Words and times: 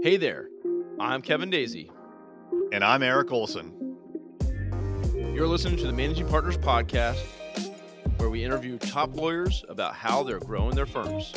Hey 0.00 0.16
there, 0.16 0.48
I'm 1.00 1.22
Kevin 1.22 1.50
Daisey. 1.50 1.90
And 2.72 2.84
I'm 2.84 3.02
Eric 3.02 3.32
Olson. 3.32 3.96
You're 5.12 5.48
listening 5.48 5.76
to 5.78 5.88
the 5.88 5.92
Managing 5.92 6.28
Partners 6.28 6.56
Podcast, 6.56 7.20
where 8.18 8.30
we 8.30 8.44
interview 8.44 8.78
top 8.78 9.16
lawyers 9.16 9.64
about 9.68 9.94
how 9.94 10.22
they're 10.22 10.38
growing 10.38 10.76
their 10.76 10.86
firms. 10.86 11.34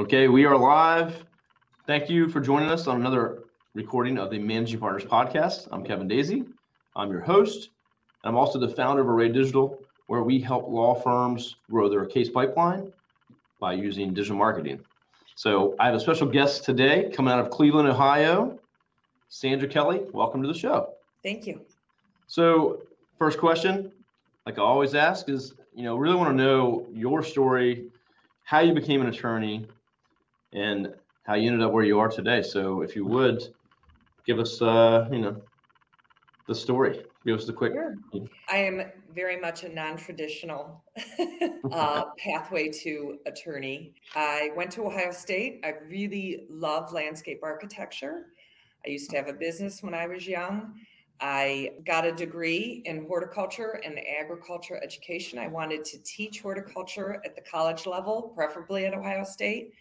Okay, 0.00 0.26
we 0.26 0.44
are 0.44 0.56
live. 0.56 1.24
Thank 1.86 2.10
you 2.10 2.28
for 2.28 2.40
joining 2.40 2.70
us 2.70 2.88
on 2.88 2.96
another 2.96 3.44
recording 3.74 4.18
of 4.18 4.30
the 4.30 4.38
Managing 4.40 4.80
Partners 4.80 5.04
Podcast. 5.04 5.68
I'm 5.70 5.84
Kevin 5.84 6.08
Daisey. 6.08 6.44
I'm 6.96 7.12
your 7.12 7.20
host. 7.20 7.70
I'm 8.24 8.34
also 8.36 8.58
the 8.58 8.68
founder 8.68 9.02
of 9.02 9.08
Array 9.08 9.28
Digital, 9.28 9.78
where 10.08 10.24
we 10.24 10.40
help 10.40 10.68
law 10.68 10.96
firms 10.96 11.54
grow 11.70 11.88
their 11.88 12.04
case 12.04 12.28
pipeline 12.28 12.92
by 13.60 13.72
using 13.72 14.12
digital 14.12 14.36
marketing. 14.36 14.80
So 15.34 15.76
I 15.78 15.86
have 15.86 15.94
a 15.94 16.00
special 16.00 16.26
guest 16.26 16.64
today 16.64 17.10
coming 17.14 17.32
out 17.32 17.40
of 17.40 17.50
Cleveland, 17.50 17.88
Ohio, 17.88 18.58
Sandra 19.28 19.68
Kelly. 19.68 20.00
Welcome 20.12 20.42
to 20.42 20.48
the 20.48 20.58
show. 20.58 20.94
Thank 21.22 21.46
you. 21.46 21.60
So, 22.26 22.82
first 23.18 23.38
question, 23.38 23.92
like 24.46 24.58
I 24.58 24.62
always 24.62 24.94
ask, 24.94 25.28
is 25.28 25.54
you 25.74 25.82
know, 25.84 25.96
really 25.96 26.16
want 26.16 26.30
to 26.30 26.36
know 26.36 26.86
your 26.92 27.22
story, 27.22 27.88
how 28.44 28.60
you 28.60 28.72
became 28.72 29.00
an 29.00 29.08
attorney, 29.08 29.66
and 30.52 30.88
how 31.24 31.34
you 31.34 31.50
ended 31.50 31.66
up 31.66 31.72
where 31.72 31.84
you 31.84 31.98
are 31.98 32.08
today. 32.08 32.42
So, 32.42 32.82
if 32.82 32.96
you 32.96 33.04
would, 33.04 33.42
give 34.26 34.38
us, 34.38 34.60
uh, 34.62 35.08
you 35.12 35.18
know, 35.18 35.42
the 36.48 36.54
story. 36.54 37.04
Give 37.26 37.36
us 37.36 37.44
the 37.44 37.52
quick. 37.52 37.72
Sure. 37.72 37.96
I 38.48 38.58
am 38.58 38.82
very 39.12 39.40
much 39.40 39.64
a 39.64 39.68
non-traditional 39.68 40.80
uh, 41.72 42.04
pathway 42.16 42.68
to 42.68 43.18
attorney. 43.26 43.94
I 44.14 44.50
went 44.54 44.70
to 44.72 44.86
Ohio 44.86 45.10
State. 45.10 45.60
I 45.64 45.74
really 45.88 46.46
love 46.48 46.92
landscape 46.92 47.40
architecture. 47.42 48.26
I 48.86 48.90
used 48.90 49.10
to 49.10 49.16
have 49.16 49.26
a 49.26 49.32
business 49.32 49.82
when 49.82 49.92
I 49.92 50.06
was 50.06 50.24
young. 50.28 50.74
I 51.20 51.70
got 51.84 52.06
a 52.06 52.12
degree 52.12 52.82
in 52.84 53.06
horticulture 53.06 53.80
and 53.84 53.98
agriculture 54.20 54.78
education. 54.80 55.40
I 55.40 55.48
wanted 55.48 55.84
to 55.86 55.98
teach 56.04 56.42
horticulture 56.42 57.20
at 57.24 57.34
the 57.34 57.42
college 57.42 57.86
level, 57.86 58.34
preferably 58.36 58.86
at 58.86 58.94
Ohio 58.94 59.24
State. 59.24 59.72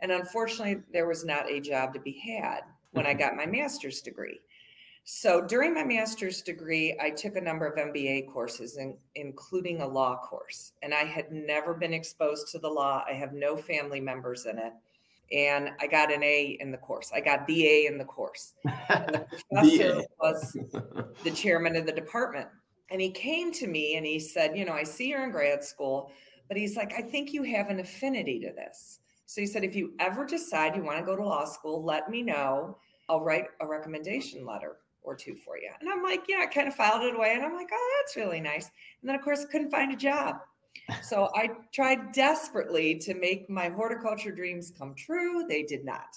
And 0.00 0.10
unfortunately, 0.10 0.82
there 0.92 1.06
was 1.06 1.24
not 1.24 1.48
a 1.48 1.60
job 1.60 1.94
to 1.94 2.00
be 2.00 2.18
had 2.18 2.62
when 2.90 3.06
I 3.06 3.14
got 3.14 3.36
my 3.36 3.46
master's 3.46 4.00
degree. 4.00 4.40
So 5.04 5.40
during 5.40 5.74
my 5.74 5.84
master's 5.84 6.42
degree, 6.42 6.96
I 7.00 7.10
took 7.10 7.36
a 7.36 7.40
number 7.40 7.66
of 7.66 7.76
MBA 7.76 8.32
courses, 8.32 8.76
in, 8.76 8.96
including 9.14 9.80
a 9.80 9.88
law 9.88 10.16
course. 10.18 10.72
And 10.82 10.94
I 10.94 11.04
had 11.04 11.32
never 11.32 11.74
been 11.74 11.92
exposed 11.92 12.48
to 12.52 12.58
the 12.58 12.68
law. 12.68 13.02
I 13.08 13.14
have 13.14 13.32
no 13.32 13.56
family 13.56 14.00
members 14.00 14.46
in 14.46 14.58
it. 14.58 14.72
And 15.32 15.70
I 15.80 15.86
got 15.86 16.12
an 16.12 16.22
A 16.22 16.58
in 16.60 16.70
the 16.70 16.76
course. 16.76 17.12
I 17.14 17.20
got 17.20 17.46
the 17.46 17.66
A 17.66 17.86
in 17.86 17.98
the 17.98 18.04
course. 18.04 18.54
And 18.88 19.14
the 19.14 19.26
professor 19.52 20.02
was 20.20 20.56
the 21.24 21.30
chairman 21.30 21.76
of 21.76 21.86
the 21.86 21.92
department. 21.92 22.48
And 22.90 23.00
he 23.00 23.10
came 23.10 23.52
to 23.52 23.68
me 23.68 23.96
and 23.96 24.04
he 24.04 24.18
said, 24.18 24.56
You 24.56 24.64
know, 24.64 24.72
I 24.72 24.82
see 24.82 25.08
you're 25.08 25.24
in 25.24 25.30
grad 25.30 25.62
school, 25.62 26.10
but 26.48 26.56
he's 26.56 26.76
like, 26.76 26.92
I 26.98 27.02
think 27.02 27.32
you 27.32 27.44
have 27.44 27.70
an 27.70 27.78
affinity 27.78 28.40
to 28.40 28.52
this. 28.52 28.98
So 29.26 29.40
he 29.40 29.46
said, 29.46 29.62
If 29.62 29.76
you 29.76 29.94
ever 30.00 30.26
decide 30.26 30.74
you 30.74 30.82
want 30.82 30.98
to 30.98 31.04
go 31.04 31.14
to 31.14 31.24
law 31.24 31.44
school, 31.44 31.84
let 31.84 32.10
me 32.10 32.22
know. 32.22 32.78
I'll 33.08 33.20
write 33.20 33.46
a 33.60 33.66
recommendation 33.66 34.44
letter 34.44 34.76
or 35.02 35.16
two 35.16 35.34
for 35.34 35.56
you. 35.56 35.70
And 35.80 35.88
I'm 35.88 36.02
like, 36.02 36.24
yeah, 36.28 36.40
I 36.42 36.46
kind 36.46 36.68
of 36.68 36.74
filed 36.74 37.02
it 37.02 37.14
away. 37.14 37.32
And 37.34 37.42
I'm 37.42 37.54
like, 37.54 37.70
oh, 37.72 38.00
that's 38.00 38.16
really 38.16 38.40
nice. 38.40 38.70
And 39.00 39.08
then, 39.08 39.16
of 39.16 39.22
course, 39.22 39.44
couldn't 39.46 39.70
find 39.70 39.92
a 39.92 39.96
job. 39.96 40.36
So 41.02 41.30
I 41.36 41.50
tried 41.72 42.12
desperately 42.12 42.96
to 42.98 43.14
make 43.14 43.48
my 43.48 43.68
horticulture 43.68 44.32
dreams 44.32 44.72
come 44.76 44.94
true. 44.94 45.44
They 45.48 45.62
did 45.62 45.84
not. 45.84 46.16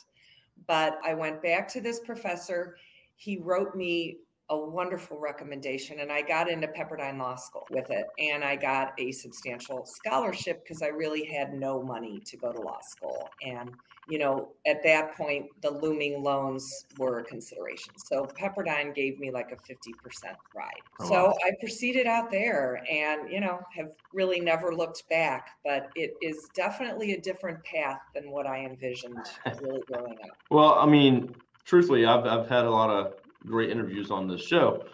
But 0.67 0.99
I 1.03 1.13
went 1.13 1.43
back 1.43 1.67
to 1.69 1.81
this 1.81 1.99
professor. 1.99 2.77
He 3.15 3.37
wrote 3.37 3.75
me 3.75 4.17
a 4.53 4.65
wonderful 4.69 5.17
recommendation 5.17 5.99
and 5.99 6.11
I 6.11 6.21
got 6.21 6.49
into 6.49 6.67
Pepperdine 6.67 7.17
Law 7.17 7.35
School 7.35 7.65
with 7.71 7.89
it 7.89 8.05
and 8.19 8.43
I 8.43 8.55
got 8.55 8.93
a 8.99 9.11
substantial 9.11 9.85
scholarship 9.85 10.63
because 10.63 10.83
I 10.83 10.87
really 10.87 11.25
had 11.25 11.53
no 11.53 11.81
money 11.81 12.21
to 12.25 12.37
go 12.37 12.51
to 12.51 12.61
law 12.61 12.79
school. 12.81 13.29
And 13.43 13.71
you 14.09 14.19
know 14.19 14.49
at 14.67 14.83
that 14.83 15.15
point 15.15 15.45
the 15.61 15.71
looming 15.71 16.21
loans 16.21 16.85
were 16.99 17.19
a 17.19 17.23
consideration. 17.23 17.93
So 17.97 18.25
Pepperdine 18.25 18.93
gave 18.93 19.19
me 19.19 19.31
like 19.31 19.51
a 19.51 19.55
50% 19.55 20.35
ride. 20.55 20.71
Oh, 20.99 21.07
so 21.07 21.13
wow. 21.13 21.37
I 21.43 21.51
proceeded 21.59 22.05
out 22.05 22.29
there 22.29 22.83
and 22.91 23.31
you 23.31 23.39
know 23.39 23.59
have 23.75 23.89
really 24.13 24.39
never 24.39 24.75
looked 24.75 25.09
back 25.09 25.49
but 25.65 25.89
it 25.95 26.13
is 26.21 26.47
definitely 26.53 27.13
a 27.13 27.21
different 27.21 27.63
path 27.63 28.01
than 28.13 28.29
what 28.29 28.45
I 28.45 28.65
envisioned 28.65 29.25
really 29.61 29.81
growing 29.91 30.17
up. 30.21 30.37
Well 30.51 30.75
I 30.75 30.85
mean 30.85 31.33
truthfully 31.65 32.05
I've, 32.05 32.25
I've 32.25 32.47
had 32.47 32.65
a 32.65 32.71
lot 32.71 32.91
of 32.91 33.15
great 33.45 33.69
interviews 33.69 34.11
on 34.11 34.27
this 34.27 34.45
show. 34.45 34.85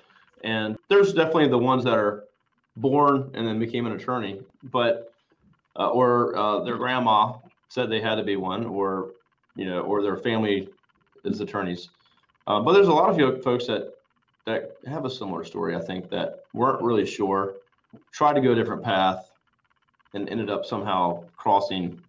And 0.43 0.77
there's 0.89 1.13
definitely 1.13 1.49
the 1.49 1.57
ones 1.57 1.83
that 1.83 1.97
are 1.97 2.25
born 2.77 3.31
and 3.33 3.45
then 3.45 3.59
became 3.59 3.85
an 3.85 3.93
attorney, 3.93 4.41
but 4.63 5.13
uh, 5.77 5.89
or 5.89 6.35
uh, 6.35 6.63
their 6.63 6.77
grandma 6.77 7.33
said 7.69 7.89
they 7.89 8.01
had 8.01 8.15
to 8.15 8.23
be 8.23 8.35
one, 8.35 8.65
or 8.65 9.11
you 9.55 9.65
know, 9.65 9.81
or 9.81 10.01
their 10.01 10.17
family 10.17 10.69
is 11.25 11.41
attorneys. 11.41 11.89
Uh, 12.47 12.59
but 12.61 12.73
there's 12.73 12.87
a 12.87 12.93
lot 12.93 13.09
of 13.09 13.43
folks 13.43 13.67
that 13.67 13.91
that 14.45 14.71
have 14.87 15.05
a 15.05 15.09
similar 15.09 15.43
story. 15.43 15.75
I 15.75 15.81
think 15.81 16.09
that 16.09 16.39
weren't 16.53 16.81
really 16.81 17.05
sure, 17.05 17.55
tried 18.13 18.33
to 18.33 18.41
go 18.41 18.53
a 18.53 18.55
different 18.55 18.83
path, 18.83 19.29
and 20.13 20.29
ended 20.29 20.49
up 20.49 20.65
somehow 20.65 21.25
crossing, 21.37 22.01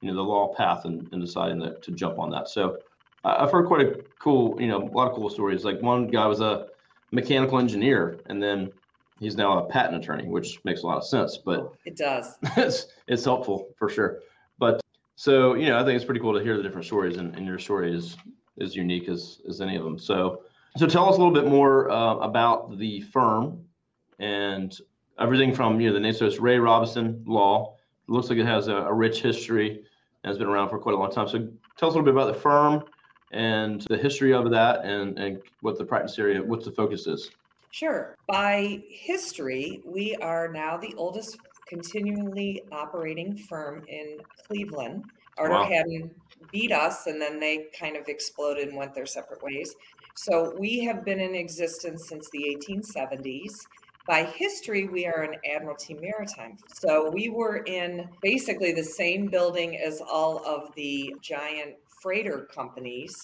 you 0.00 0.08
know, 0.08 0.14
the 0.14 0.22
law 0.22 0.54
path 0.54 0.84
and, 0.84 1.08
and 1.12 1.20
deciding 1.20 1.60
to 1.60 1.90
jump 1.92 2.18
on 2.18 2.30
that. 2.30 2.48
So 2.48 2.78
I've 3.24 3.50
heard 3.50 3.66
quite 3.66 3.86
a 3.86 4.04
cool, 4.18 4.60
you 4.60 4.68
know, 4.68 4.82
a 4.82 4.90
lot 4.94 5.08
of 5.08 5.14
cool 5.14 5.28
stories. 5.30 5.64
Like 5.64 5.80
one 5.82 6.06
guy 6.06 6.26
was 6.26 6.40
a 6.40 6.68
mechanical 7.10 7.58
engineer, 7.58 8.20
and 8.26 8.42
then 8.42 8.70
he's 9.18 9.36
now 9.36 9.58
a 9.58 9.68
patent 9.68 10.02
attorney, 10.02 10.28
which 10.28 10.64
makes 10.64 10.82
a 10.82 10.86
lot 10.86 10.98
of 10.98 11.06
sense. 11.06 11.38
But 11.38 11.72
it 11.84 11.96
does. 11.96 12.38
it's 12.56 12.86
it's 13.06 13.24
helpful 13.24 13.68
for 13.76 13.88
sure. 13.88 14.20
But 14.58 14.80
so 15.16 15.54
you 15.54 15.66
know, 15.66 15.78
I 15.78 15.84
think 15.84 15.96
it's 15.96 16.04
pretty 16.04 16.20
cool 16.20 16.34
to 16.34 16.42
hear 16.42 16.56
the 16.56 16.62
different 16.62 16.86
stories, 16.86 17.16
and, 17.16 17.34
and 17.34 17.46
your 17.46 17.58
story 17.58 17.94
is 17.94 18.16
is 18.56 18.74
unique 18.76 19.08
as 19.08 19.40
as 19.48 19.60
any 19.60 19.76
of 19.76 19.84
them. 19.84 19.98
So 19.98 20.42
so 20.76 20.86
tell 20.86 21.08
us 21.08 21.16
a 21.16 21.18
little 21.18 21.34
bit 21.34 21.46
more 21.46 21.90
uh, 21.90 22.16
about 22.16 22.78
the 22.78 23.00
firm 23.00 23.64
and 24.18 24.76
everything 25.18 25.54
from 25.54 25.80
you 25.80 25.88
know 25.88 25.94
the 25.94 26.00
name. 26.00 26.12
So 26.12 26.26
it's 26.26 26.38
Ray 26.38 26.58
Robinson 26.58 27.22
Law. 27.26 27.74
It 28.08 28.12
looks 28.12 28.30
like 28.30 28.38
it 28.38 28.46
has 28.46 28.68
a, 28.68 28.76
a 28.76 28.92
rich 28.92 29.20
history 29.22 29.70
and 30.22 30.30
has 30.30 30.38
been 30.38 30.46
around 30.46 30.68
for 30.68 30.78
quite 30.78 30.94
a 30.94 30.98
long 30.98 31.10
time. 31.10 31.28
So 31.28 31.48
tell 31.76 31.88
us 31.88 31.94
a 31.94 31.98
little 31.98 32.02
bit 32.02 32.14
about 32.14 32.32
the 32.32 32.40
firm 32.40 32.84
and 33.32 33.82
the 33.88 33.96
history 33.96 34.32
of 34.32 34.50
that 34.50 34.84
and, 34.84 35.18
and 35.18 35.40
what 35.60 35.78
the 35.78 35.84
practice 35.84 36.18
area, 36.18 36.42
what 36.42 36.64
the 36.64 36.72
focus 36.72 37.06
is. 37.06 37.30
Sure. 37.70 38.16
By 38.26 38.82
history, 38.88 39.82
we 39.84 40.16
are 40.16 40.48
now 40.48 40.76
the 40.78 40.94
oldest 40.96 41.38
continually 41.68 42.62
operating 42.72 43.36
firm 43.36 43.84
in 43.88 44.18
Cleveland. 44.46 45.04
Arter 45.36 45.54
wow. 45.54 45.64
Hadden 45.64 46.10
beat 46.50 46.72
us 46.72 47.06
and 47.06 47.20
then 47.20 47.38
they 47.38 47.66
kind 47.78 47.96
of 47.96 48.08
exploded 48.08 48.68
and 48.68 48.76
went 48.76 48.94
their 48.94 49.06
separate 49.06 49.42
ways. 49.42 49.74
So 50.16 50.54
we 50.58 50.82
have 50.84 51.04
been 51.04 51.20
in 51.20 51.34
existence 51.34 52.08
since 52.08 52.28
the 52.32 52.58
1870s. 52.66 53.52
By 54.08 54.24
history, 54.24 54.88
we 54.88 55.04
are 55.04 55.20
an 55.20 55.34
Admiralty 55.44 55.92
Maritime. 55.92 56.56
So 56.72 57.10
we 57.10 57.28
were 57.28 57.58
in 57.66 58.08
basically 58.22 58.72
the 58.72 58.82
same 58.82 59.26
building 59.26 59.76
as 59.76 60.00
all 60.00 60.42
of 60.46 60.74
the 60.76 61.14
giant 61.20 61.74
freighter 62.00 62.48
companies 62.50 63.14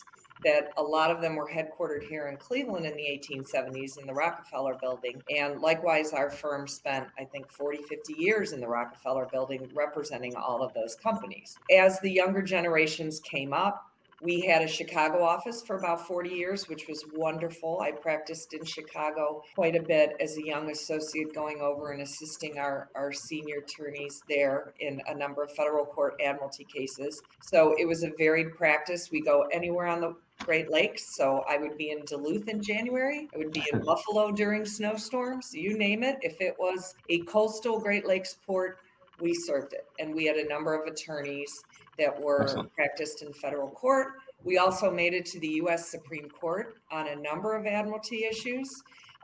that 0.45 0.69
a 0.77 0.83
lot 0.83 1.11
of 1.11 1.22
them 1.22 1.37
were 1.37 1.49
headquartered 1.49 2.06
here 2.06 2.28
in 2.28 2.37
Cleveland 2.37 2.84
in 2.84 2.95
the 2.97 3.03
1870s 3.03 3.99
in 3.99 4.06
the 4.06 4.12
Rockefeller 4.12 4.77
building. 4.78 5.22
And 5.34 5.62
likewise, 5.62 6.12
our 6.12 6.28
firm 6.28 6.69
spent, 6.69 7.06
I 7.19 7.25
think, 7.25 7.51
40, 7.51 7.84
50 7.84 8.15
years 8.19 8.53
in 8.53 8.61
the 8.61 8.69
Rockefeller 8.69 9.27
building 9.33 9.66
representing 9.72 10.37
all 10.37 10.62
of 10.62 10.75
those 10.75 10.95
companies. 10.97 11.57
As 11.75 11.98
the 12.01 12.10
younger 12.10 12.42
generations 12.42 13.21
came 13.21 13.54
up, 13.54 13.87
we 14.24 14.41
had 14.41 14.62
a 14.62 14.66
Chicago 14.66 15.22
office 15.22 15.62
for 15.62 15.76
about 15.76 16.06
40 16.06 16.30
years, 16.30 16.66
which 16.66 16.88
was 16.88 17.04
wonderful. 17.15 17.80
I 17.82 17.91
practiced 17.92 18.54
in 18.54 18.65
Chicago 18.65 19.42
quite 19.54 19.76
a 19.76 19.82
bit 19.82 20.16
as 20.18 20.38
a 20.38 20.44
young 20.44 20.71
associate, 20.71 21.34
going 21.34 21.60
over 21.60 21.92
and 21.92 22.00
assisting 22.00 22.59
our, 22.59 22.88
our 22.94 23.12
senior 23.12 23.59
attorneys 23.59 24.22
there 24.26 24.72
in 24.80 25.03
a 25.09 25.15
number 25.15 25.42
of 25.42 25.53
federal 25.53 25.84
court 25.84 26.15
admiralty 26.24 26.65
cases. 26.65 27.21
So 27.42 27.74
it 27.78 27.86
was 27.86 28.03
a 28.03 28.12
varied 28.16 28.54
practice. 28.54 29.10
We 29.12 29.21
go 29.21 29.47
anywhere 29.53 29.86
on 29.86 30.00
the 30.00 30.16
Great 30.41 30.70
Lakes. 30.70 31.15
So 31.16 31.44
I 31.48 31.59
would 31.59 31.77
be 31.77 31.91
in 31.91 32.04
Duluth 32.06 32.48
in 32.48 32.62
January. 32.62 33.28
I 33.34 33.38
would 33.38 33.53
be 33.53 33.62
in 33.72 33.80
Buffalo 33.84 34.32
during 34.32 34.65
snowstorms. 34.65 35.53
You 35.53 35.77
name 35.77 36.03
it. 36.03 36.16
If 36.22 36.41
it 36.41 36.54
was 36.59 36.94
a 37.10 37.20
coastal 37.20 37.78
Great 37.78 38.06
Lakes 38.06 38.38
port, 38.47 38.78
we 39.21 39.34
served 39.34 39.72
it. 39.72 39.87
And 39.99 40.15
we 40.15 40.27
had 40.27 40.37
a 40.37 40.49
number 40.49 40.75
of 40.75 40.87
attorneys 40.87 41.53
that 41.99 42.21
were 42.21 42.43
Excellent. 42.43 42.75
practiced 42.75 43.22
in 43.22 43.33
federal 43.33 43.69
court. 43.69 44.09
We 44.43 44.59
also 44.59 44.91
made 44.91 45.15
it 45.15 45.25
to 45.27 45.41
the 45.41 45.49
U.S. 45.49 45.91
Supreme 45.91 46.28
Court 46.28 46.77
on 46.93 47.09
a 47.09 47.16
number 47.16 47.57
of 47.57 47.66
admiralty 47.66 48.25
issues. 48.25 48.69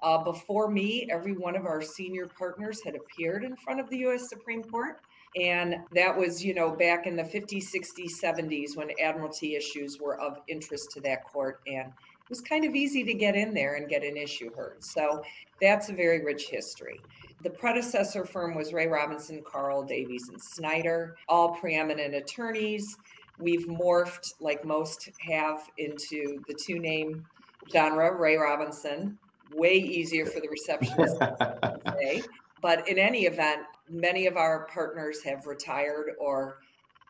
Uh, 0.02 0.22
before 0.24 0.70
me, 0.70 1.06
every 1.10 1.36
one 1.36 1.56
of 1.56 1.66
our 1.66 1.82
senior 1.82 2.26
partners 2.26 2.80
had 2.82 2.94
appeared 2.94 3.44
in 3.44 3.54
front 3.56 3.80
of 3.80 3.90
the 3.90 3.98
U.S. 3.98 4.28
Supreme 4.30 4.62
Court. 4.62 5.00
And 5.36 5.76
that 5.94 6.16
was, 6.16 6.42
you 6.44 6.54
know, 6.54 6.70
back 6.74 7.06
in 7.06 7.16
the 7.16 7.22
50s, 7.22 7.66
60s, 7.72 8.12
70s 8.22 8.76
when 8.76 8.88
admiralty 9.00 9.54
issues 9.54 9.98
were 10.00 10.18
of 10.20 10.38
interest 10.48 10.90
to 10.92 11.00
that 11.02 11.24
court. 11.24 11.60
And 11.66 11.88
it 11.88 12.28
was 12.28 12.40
kind 12.40 12.64
of 12.64 12.74
easy 12.74 13.04
to 13.04 13.14
get 13.14 13.36
in 13.36 13.54
there 13.54 13.76
and 13.76 13.88
get 13.88 14.02
an 14.02 14.16
issue 14.16 14.52
heard. 14.54 14.82
So 14.82 15.22
that's 15.60 15.88
a 15.88 15.92
very 15.92 16.24
rich 16.24 16.48
history. 16.48 17.00
The 17.42 17.50
predecessor 17.50 18.26
firm 18.26 18.54
was 18.54 18.72
Ray 18.72 18.86
Robinson, 18.86 19.42
Carle 19.42 19.82
Davies, 19.82 20.28
and 20.28 20.40
Snyder, 20.40 21.16
all 21.28 21.54
preeminent 21.54 22.14
attorneys. 22.14 22.98
We've 23.38 23.66
morphed, 23.66 24.34
like 24.40 24.64
most 24.64 25.08
have, 25.26 25.66
into 25.78 26.42
the 26.46 26.54
two 26.54 26.78
name 26.78 27.24
genre, 27.72 28.14
Ray 28.14 28.36
Robinson. 28.36 29.18
Way 29.54 29.74
easier 29.74 30.26
for 30.26 30.40
the 30.40 30.48
receptionist 30.48 31.18
to 31.18 31.80
say. 31.98 32.22
But 32.62 32.86
in 32.86 32.98
any 32.98 33.24
event, 33.24 33.62
many 33.88 34.26
of 34.26 34.36
our 34.36 34.66
partners 34.66 35.22
have 35.22 35.46
retired 35.46 36.12
or 36.20 36.58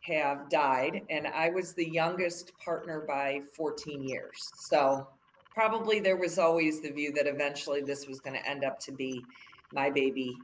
have 0.03 0.49
died. 0.49 1.01
And 1.09 1.27
I 1.27 1.49
was 1.49 1.73
the 1.73 1.87
youngest 1.87 2.57
partner 2.57 3.03
by 3.05 3.41
14 3.53 4.01
years. 4.01 4.49
So 4.55 5.07
probably 5.53 5.99
there 5.99 6.15
was 6.15 6.39
always 6.39 6.79
the 6.79 6.89
view 6.89 7.11
that 7.13 7.27
eventually 7.27 7.81
this 7.81 8.07
was 8.07 8.21
going 8.21 8.41
to 8.41 8.49
end 8.49 8.63
up 8.63 8.79
to 8.79 8.93
be 8.93 9.23
my 9.73 9.89
baby. 9.89 10.37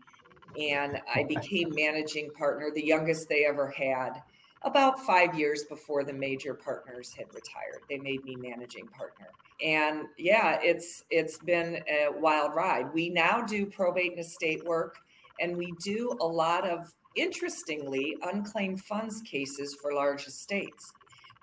And 0.59 0.99
I 1.13 1.23
became 1.23 1.73
managing 1.75 2.31
partner, 2.31 2.71
the 2.73 2.85
youngest 2.85 3.29
they 3.29 3.45
ever 3.45 3.69
had, 3.69 4.21
about 4.63 4.99
five 5.05 5.37
years 5.37 5.65
before 5.65 6.03
the 6.03 6.13
major 6.13 6.53
partners 6.53 7.13
had 7.13 7.27
retired. 7.27 7.81
They 7.89 7.97
made 7.97 8.23
me 8.25 8.35
managing 8.35 8.87
partner. 8.87 9.27
And 9.63 10.05
yeah, 10.17 10.59
it's 10.61 11.03
it's 11.09 11.37
been 11.39 11.83
a 11.87 12.09
wild 12.19 12.55
ride. 12.55 12.93
We 12.93 13.09
now 13.09 13.41
do 13.41 13.65
probate 13.65 14.11
and 14.11 14.19
estate 14.19 14.63
work, 14.65 14.97
and 15.39 15.57
we 15.57 15.73
do 15.83 16.15
a 16.21 16.25
lot 16.25 16.67
of 16.67 16.93
interestingly 17.15 18.15
unclaimed 18.23 18.81
funds 18.81 19.21
cases 19.21 19.75
for 19.81 19.93
large 19.93 20.27
estates. 20.27 20.91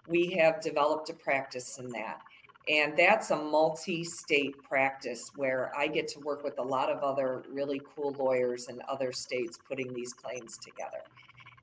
We 0.08 0.30
have 0.32 0.60
developed 0.60 1.10
a 1.10 1.14
practice 1.14 1.78
in 1.78 1.88
that. 1.90 2.20
And 2.68 2.96
that's 2.96 3.30
a 3.30 3.36
multi 3.36 4.04
state 4.04 4.54
practice 4.62 5.30
where 5.36 5.70
I 5.76 5.86
get 5.86 6.08
to 6.08 6.20
work 6.20 6.42
with 6.42 6.58
a 6.58 6.62
lot 6.62 6.90
of 6.90 7.02
other 7.02 7.44
really 7.50 7.80
cool 7.94 8.14
lawyers 8.18 8.68
in 8.68 8.80
other 8.88 9.12
states 9.12 9.58
putting 9.68 9.92
these 9.92 10.14
claims 10.14 10.56
together. 10.56 11.02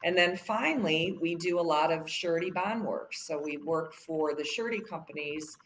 And 0.03 0.15
then 0.15 0.36
finally, 0.36 1.18
we 1.19 1.36
do 1.36 1.59
a 1.59 1.62
lot 1.62 1.92
of 1.92 2.09
surety 2.09 2.51
bond 2.51 2.83
work. 2.83 3.13
So 3.13 3.39
we 3.39 3.57
work 3.57 3.94
for 3.94 4.36
the 4.36 4.44
surety 4.44 4.80
companies 4.80 5.57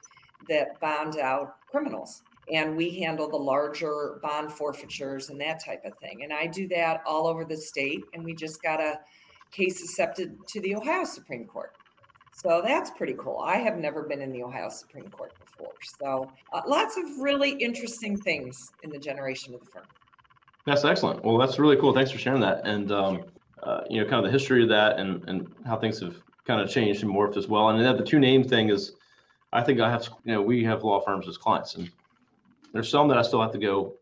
that 0.49 0.79
bond 0.79 1.17
out 1.17 1.55
criminals. 1.69 2.23
And 2.51 2.77
we 2.77 2.99
handle 2.99 3.29
the 3.29 3.37
larger 3.37 4.19
bond 4.21 4.51
forfeitures 4.51 5.29
and 5.29 5.41
that 5.41 5.63
type 5.63 5.83
of 5.83 5.97
thing. 5.97 6.23
And 6.23 6.31
I 6.31 6.47
do 6.47 6.67
that 6.69 7.01
all 7.05 7.27
over 7.27 7.43
the 7.43 7.57
state. 7.57 8.03
And 8.13 8.23
we 8.23 8.35
just 8.35 8.61
got 8.61 8.79
a 8.79 8.99
case 9.51 9.81
accepted 9.81 10.37
to 10.47 10.61
the 10.61 10.75
Ohio 10.75 11.05
Supreme 11.05 11.45
Court. 11.45 11.73
So 12.37 12.61
that's 12.61 12.89
pretty 12.91 13.15
cool. 13.17 13.39
I 13.39 13.57
have 13.57 13.77
never 13.77 14.03
been 14.03 14.21
in 14.21 14.29
the 14.33 14.43
Ohio 14.43 14.67
Supreme 14.67 15.07
Court 15.09 15.31
before. 15.39 15.71
So 15.99 16.29
uh, 16.51 16.61
lots 16.67 16.97
of 16.97 17.03
really 17.17 17.51
interesting 17.51 18.17
things 18.17 18.73
in 18.83 18.89
the 18.89 18.99
generation 18.99 19.53
of 19.53 19.61
the 19.61 19.67
firm. 19.67 19.85
That's 20.65 20.83
excellent. 20.83 21.23
Well, 21.23 21.37
that's 21.37 21.59
really 21.59 21.77
cool. 21.77 21.93
Thanks 21.93 22.11
for 22.11 22.17
sharing 22.17 22.41
that. 22.41 22.67
And, 22.67 22.91
um, 22.91 23.23
uh, 23.63 23.81
you 23.89 24.01
know, 24.01 24.09
kind 24.09 24.17
of 24.17 24.25
the 24.25 24.37
history 24.37 24.63
of 24.63 24.69
that 24.69 24.99
and, 24.99 25.23
and 25.29 25.47
how 25.65 25.77
things 25.77 26.01
have 26.01 26.17
kind 26.45 26.59
of 26.59 26.69
changed 26.69 27.03
and 27.03 27.11
morphed 27.11 27.37
as 27.37 27.47
well. 27.47 27.69
And 27.69 27.81
then 27.81 27.95
the 27.95 28.03
two 28.03 28.19
name 28.19 28.43
thing 28.43 28.67
is, 28.67 28.93
I 29.53 29.63
think 29.63 29.79
I 29.79 29.89
have, 29.89 30.05
you 30.25 30.33
know, 30.33 30.41
we 30.41 30.61
have 30.65 30.83
law 30.83 30.99
firms 30.99 31.29
as 31.29 31.37
clients 31.37 31.75
and 31.75 31.89
there's 32.73 32.89
some 32.89 33.07
that 33.07 33.17
I 33.17 33.21
still 33.21 33.41
have 33.41 33.53
to 33.53 33.57
go, 33.57 33.93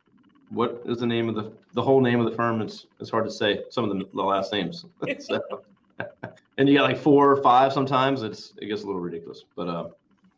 what 0.49 0.81
is 0.85 0.97
the 0.97 1.05
name 1.05 1.29
of 1.29 1.35
the, 1.35 1.53
the 1.73 1.81
whole 1.83 2.01
name 2.01 2.19
of 2.19 2.27
the 2.27 2.35
firm? 2.35 2.61
It's, 2.61 2.87
it's 2.99 3.11
hard 3.11 3.25
to 3.25 3.31
say 3.31 3.61
some 3.69 3.83
of 3.83 3.95
the, 3.95 4.05
the 4.11 4.23
last 4.23 4.51
names. 4.51 4.85
so, 5.19 5.63
and 6.57 6.69
you 6.69 6.77
got 6.77 6.83
like 6.83 6.97
four 6.97 7.31
or 7.31 7.41
five 7.41 7.73
sometimes. 7.73 8.23
It's 8.23 8.53
it 8.61 8.67
gets 8.67 8.83
a 8.83 8.85
little 8.85 9.01
ridiculous. 9.01 9.43
But 9.55 9.67
uh, 9.67 9.89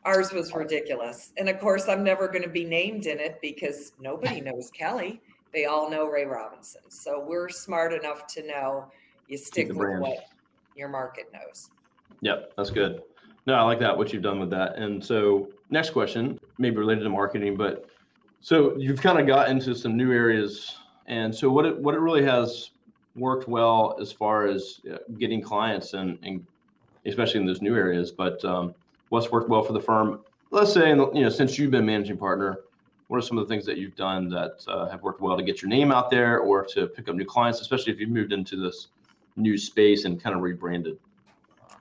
ours 0.03 0.31
was 0.31 0.53
ridiculous, 0.53 1.31
and 1.37 1.49
of 1.49 1.59
course, 1.59 1.87
I'm 1.87 2.03
never 2.03 2.27
going 2.27 2.43
to 2.43 2.49
be 2.49 2.65
named 2.65 3.05
in 3.05 3.19
it 3.19 3.39
because 3.41 3.93
nobody 3.99 4.41
knows 4.41 4.69
Kelly. 4.71 5.21
They 5.53 5.65
all 5.65 5.89
know 5.89 6.07
Ray 6.07 6.25
Robinson, 6.25 6.81
so 6.89 7.23
we're 7.25 7.49
smart 7.49 7.93
enough 7.93 8.27
to 8.27 8.45
know 8.45 8.91
you 9.27 9.37
stick 9.37 9.69
with 9.69 9.77
brand. 9.77 10.01
what 10.01 10.25
your 10.75 10.89
market 10.89 11.25
knows. 11.33 11.69
Yep, 12.21 12.53
that's 12.57 12.69
good. 12.69 13.01
No, 13.47 13.53
I 13.53 13.61
like 13.61 13.79
that 13.79 13.97
what 13.97 14.11
you've 14.11 14.23
done 14.23 14.39
with 14.39 14.49
that. 14.49 14.75
And 14.77 15.03
so, 15.03 15.49
next 15.69 15.91
question, 15.91 16.39
maybe 16.57 16.77
related 16.77 17.03
to 17.03 17.09
marketing, 17.09 17.55
but 17.55 17.85
so 18.41 18.77
you've 18.77 19.01
kind 19.01 19.19
of 19.19 19.27
got 19.27 19.49
into 19.49 19.73
some 19.73 19.95
new 19.95 20.11
areas, 20.11 20.77
and 21.07 21.33
so 21.33 21.49
what 21.49 21.65
it 21.65 21.77
what 21.77 21.95
it 21.95 21.99
really 21.99 22.23
has 22.23 22.71
worked 23.15 23.47
well 23.47 23.97
as 23.99 24.11
far 24.11 24.47
as 24.47 24.81
uh, 24.91 24.97
getting 25.17 25.41
clients 25.41 25.93
and, 25.93 26.19
and 26.23 26.45
especially 27.05 27.39
in 27.39 27.45
those 27.45 27.61
new 27.61 27.75
areas. 27.75 28.11
But 28.11 28.43
um, 28.43 28.75
what's 29.09 29.31
worked 29.31 29.49
well 29.49 29.63
for 29.63 29.73
the 29.73 29.81
firm? 29.81 30.21
Let's 30.51 30.73
say, 30.73 30.89
you 30.89 30.95
know, 30.95 31.29
since 31.29 31.57
you've 31.57 31.71
been 31.71 31.85
managing 31.85 32.17
partner, 32.17 32.59
what 33.07 33.17
are 33.17 33.21
some 33.21 33.37
of 33.37 33.47
the 33.47 33.53
things 33.53 33.65
that 33.65 33.77
you've 33.77 33.95
done 33.95 34.29
that 34.29 34.63
uh, 34.67 34.89
have 34.89 35.03
worked 35.03 35.21
well 35.21 35.37
to 35.37 35.43
get 35.43 35.61
your 35.61 35.69
name 35.69 35.91
out 35.91 36.09
there 36.09 36.39
or 36.39 36.65
to 36.65 36.87
pick 36.87 37.07
up 37.07 37.15
new 37.15 37.25
clients, 37.25 37.61
especially 37.61 37.93
if 37.93 37.99
you've 37.99 38.09
moved 38.09 38.33
into 38.33 38.55
this 38.55 38.87
new 39.35 39.57
space 39.57 40.05
and 40.05 40.21
kind 40.21 40.35
of 40.35 40.41
rebranded? 40.41 40.97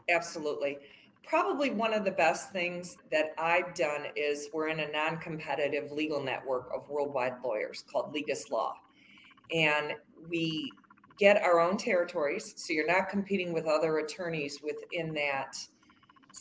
Absolutely. 0.08 0.78
Probably 1.26 1.70
one 1.70 1.94
of 1.94 2.04
the 2.04 2.10
best 2.10 2.52
things 2.52 2.98
that 3.10 3.32
I've 3.38 3.74
done 3.74 4.06
is 4.14 4.50
we're 4.52 4.68
in 4.68 4.80
a 4.80 4.88
non 4.90 5.16
competitive 5.16 5.90
legal 5.90 6.22
network 6.22 6.70
of 6.74 6.88
worldwide 6.90 7.36
lawyers 7.42 7.84
called 7.90 8.14
Legus 8.14 8.50
Law. 8.50 8.74
And 9.54 9.94
we 10.28 10.70
get 11.18 11.42
our 11.42 11.60
own 11.60 11.76
territories. 11.76 12.54
So 12.56 12.72
you're 12.72 12.86
not 12.86 13.08
competing 13.08 13.52
with 13.52 13.66
other 13.66 13.98
attorneys 13.98 14.60
within 14.62 15.14
that 15.14 15.56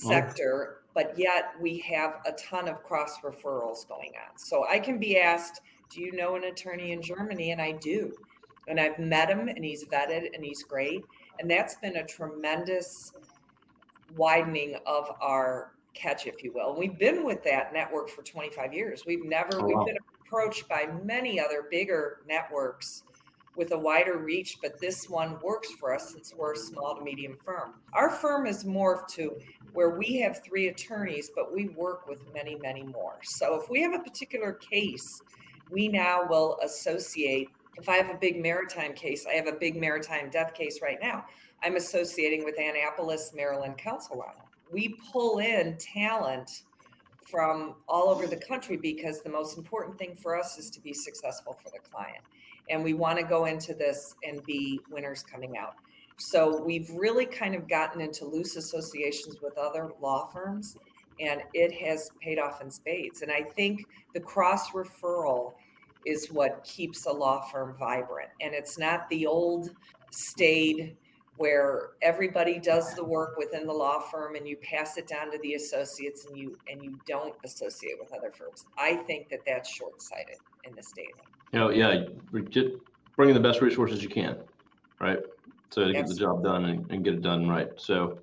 oh. 0.03 0.09
sector, 0.09 0.81
but 0.93 1.13
yet 1.17 1.53
we 1.59 1.79
have 1.79 2.19
a 2.25 2.31
ton 2.33 2.67
of 2.67 2.83
cross 2.83 3.19
referrals 3.19 3.87
going 3.87 4.11
on. 4.15 4.37
So 4.37 4.65
I 4.67 4.79
can 4.79 4.97
be 4.97 5.19
asked, 5.19 5.61
Do 5.89 6.01
you 6.01 6.11
know 6.11 6.35
an 6.35 6.45
attorney 6.45 6.91
in 6.91 7.01
Germany? 7.01 7.51
And 7.51 7.61
I 7.61 7.73
do. 7.73 8.13
And 8.67 8.79
I've 8.79 8.97
met 8.97 9.29
him 9.29 9.47
and 9.49 9.63
he's 9.63 9.83
vetted 9.85 10.33
and 10.33 10.43
he's 10.43 10.63
great. 10.63 11.03
And 11.39 11.49
that's 11.49 11.75
been 11.75 11.97
a 11.97 12.05
tremendous 12.05 13.11
widening 14.15 14.77
of 14.85 15.09
our 15.21 15.73
catch, 15.93 16.27
if 16.27 16.43
you 16.43 16.51
will. 16.53 16.75
We've 16.77 16.97
been 16.97 17.25
with 17.25 17.43
that 17.43 17.73
network 17.73 18.09
for 18.09 18.23
25 18.23 18.73
years. 18.73 19.03
We've 19.05 19.25
never, 19.25 19.59
oh, 19.59 19.61
wow. 19.61 19.67
we've 19.67 19.87
been 19.87 19.97
approached 20.25 20.67
by 20.67 20.87
many 21.03 21.39
other 21.39 21.65
bigger 21.69 22.19
networks 22.27 23.03
with 23.55 23.71
a 23.71 23.77
wider 23.77 24.17
reach, 24.17 24.57
but 24.61 24.79
this 24.79 25.09
one 25.09 25.39
works 25.43 25.71
for 25.79 25.93
us 25.93 26.11
since 26.11 26.33
we're 26.35 26.53
a 26.53 26.57
small 26.57 26.95
to 26.95 27.03
medium 27.03 27.37
firm. 27.43 27.75
Our 27.93 28.09
firm 28.09 28.45
has 28.47 28.63
morphed 28.63 29.09
to 29.09 29.37
where 29.73 29.91
we 29.91 30.19
have 30.19 30.43
three 30.43 30.67
attorneys, 30.67 31.29
but 31.35 31.53
we 31.53 31.69
work 31.69 32.07
with 32.07 32.21
many, 32.33 32.55
many 32.55 32.83
more. 32.83 33.19
So 33.23 33.59
if 33.59 33.69
we 33.69 33.81
have 33.81 33.93
a 33.93 33.99
particular 33.99 34.53
case, 34.53 35.21
we 35.69 35.87
now 35.87 36.25
will 36.27 36.57
associate. 36.63 37.49
If 37.77 37.89
I 37.89 37.97
have 37.97 38.09
a 38.09 38.17
big 38.17 38.41
maritime 38.41 38.93
case, 38.93 39.25
I 39.27 39.33
have 39.33 39.47
a 39.47 39.53
big 39.53 39.75
maritime 39.75 40.29
death 40.29 40.53
case 40.53 40.79
right 40.81 40.97
now. 41.01 41.25
I'm 41.63 41.75
associating 41.75 42.43
with 42.43 42.55
Annapolis, 42.59 43.31
Maryland 43.35 43.75
on 43.85 43.99
it. 43.99 44.71
We 44.71 44.95
pull 45.11 45.39
in 45.39 45.77
talent 45.77 46.63
from 47.29 47.75
all 47.87 48.09
over 48.09 48.27
the 48.27 48.35
country 48.35 48.77
because 48.77 49.21
the 49.21 49.29
most 49.29 49.57
important 49.57 49.97
thing 49.97 50.15
for 50.15 50.37
us 50.37 50.57
is 50.57 50.69
to 50.71 50.81
be 50.81 50.93
successful 50.93 51.57
for 51.63 51.69
the 51.69 51.79
client 51.79 52.23
and 52.69 52.83
we 52.83 52.93
want 52.93 53.17
to 53.19 53.25
go 53.25 53.45
into 53.45 53.73
this 53.73 54.15
and 54.27 54.43
be 54.45 54.79
winners 54.89 55.23
coming 55.23 55.57
out. 55.57 55.75
So 56.17 56.61
we've 56.61 56.89
really 56.91 57.25
kind 57.25 57.55
of 57.55 57.67
gotten 57.67 58.01
into 58.01 58.25
loose 58.25 58.55
associations 58.55 59.37
with 59.41 59.57
other 59.57 59.91
law 60.01 60.27
firms, 60.27 60.77
and 61.19 61.41
it 61.53 61.73
has 61.73 62.11
paid 62.21 62.39
off 62.39 62.61
in 62.61 62.69
spades. 62.69 63.21
And 63.21 63.31
I 63.31 63.41
think 63.41 63.85
the 64.13 64.19
cross 64.19 64.71
referral 64.71 65.53
is 66.05 66.27
what 66.31 66.63
keeps 66.63 67.05
a 67.05 67.11
law 67.11 67.41
firm 67.41 67.75
vibrant. 67.79 68.29
And 68.41 68.53
it's 68.53 68.77
not 68.77 69.09
the 69.09 69.25
old 69.25 69.71
stayed 70.11 70.95
where 71.37 71.89
everybody 72.01 72.59
does 72.59 72.93
the 72.93 73.03
work 73.03 73.37
within 73.37 73.65
the 73.65 73.73
law 73.73 73.99
firm 73.99 74.35
and 74.35 74.47
you 74.47 74.55
pass 74.57 74.97
it 74.97 75.07
down 75.07 75.31
to 75.31 75.39
the 75.39 75.55
associates 75.55 76.25
and 76.25 76.37
you 76.37 76.55
and 76.71 76.83
you 76.83 76.99
don't 77.07 77.33
associate 77.43 77.95
with 77.99 78.13
other 78.13 78.31
firms. 78.31 78.65
I 78.77 78.97
think 78.97 79.29
that 79.29 79.39
that's 79.45 79.67
short-sighted 79.69 80.37
in 80.63 80.75
this 80.75 80.91
day 80.91 81.07
you 81.53 81.59
know, 81.59 81.69
yeah, 81.69 82.05
get 82.49 82.73
bringing 83.15 83.35
the 83.35 83.41
best 83.41 83.61
resources 83.61 84.01
you 84.01 84.09
can, 84.09 84.37
right? 84.99 85.19
So 85.69 85.85
to 85.85 85.93
get 85.93 86.07
the 86.07 86.15
job 86.15 86.43
done 86.43 86.65
and, 86.65 86.91
and 86.91 87.03
get 87.03 87.13
it 87.13 87.21
done 87.21 87.47
right. 87.47 87.69
So 87.77 88.19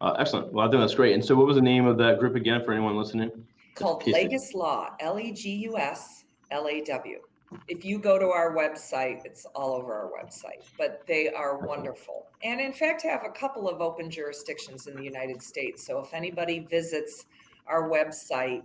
uh, 0.00 0.14
excellent. 0.18 0.52
Well, 0.52 0.66
I 0.66 0.70
think 0.70 0.80
that's 0.80 0.94
great. 0.94 1.14
And 1.14 1.24
so, 1.24 1.34
what 1.34 1.46
was 1.46 1.56
the 1.56 1.62
name 1.62 1.86
of 1.86 1.98
that 1.98 2.18
group 2.18 2.36
again 2.36 2.64
for 2.64 2.72
anyone 2.72 2.96
listening? 2.96 3.30
Called 3.74 4.02
Legus 4.04 4.54
Law, 4.54 4.90
L 5.00 5.18
E 5.18 5.32
G 5.32 5.50
U 5.56 5.76
S 5.78 6.24
L 6.50 6.68
A 6.68 6.82
W. 6.82 7.18
If 7.66 7.84
you 7.84 7.98
go 7.98 8.16
to 8.18 8.26
our 8.26 8.54
website, 8.54 9.24
it's 9.24 9.44
all 9.56 9.74
over 9.74 9.92
our 9.92 10.10
website, 10.10 10.64
but 10.78 11.02
they 11.08 11.28
are 11.30 11.58
wonderful. 11.58 12.26
And 12.44 12.60
in 12.60 12.72
fact, 12.72 13.02
have 13.02 13.24
a 13.24 13.30
couple 13.30 13.68
of 13.68 13.80
open 13.80 14.08
jurisdictions 14.08 14.86
in 14.86 14.94
the 14.94 15.02
United 15.02 15.42
States. 15.42 15.84
So 15.84 15.98
if 15.98 16.14
anybody 16.14 16.60
visits 16.60 17.26
our 17.66 17.90
website 17.90 18.62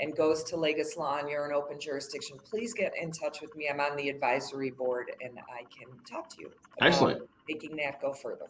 and 0.00 0.16
goes 0.16 0.42
to 0.44 0.56
Legus 0.56 0.96
Law 0.96 1.18
and 1.18 1.28
you're 1.28 1.46
an 1.46 1.52
open 1.52 1.78
jurisdiction, 1.78 2.38
please 2.42 2.72
get 2.72 2.92
in 3.00 3.12
touch 3.12 3.40
with 3.40 3.54
me. 3.56 3.68
I'm 3.68 3.80
on 3.80 3.96
the 3.96 4.08
advisory 4.08 4.70
board 4.70 5.12
and 5.22 5.38
I 5.38 5.62
can 5.64 5.88
talk 6.10 6.28
to 6.30 6.42
you. 6.42 6.50
Excellent. 6.80 7.22
Making 7.48 7.76
that 7.76 8.00
go 8.00 8.12
further. 8.12 8.46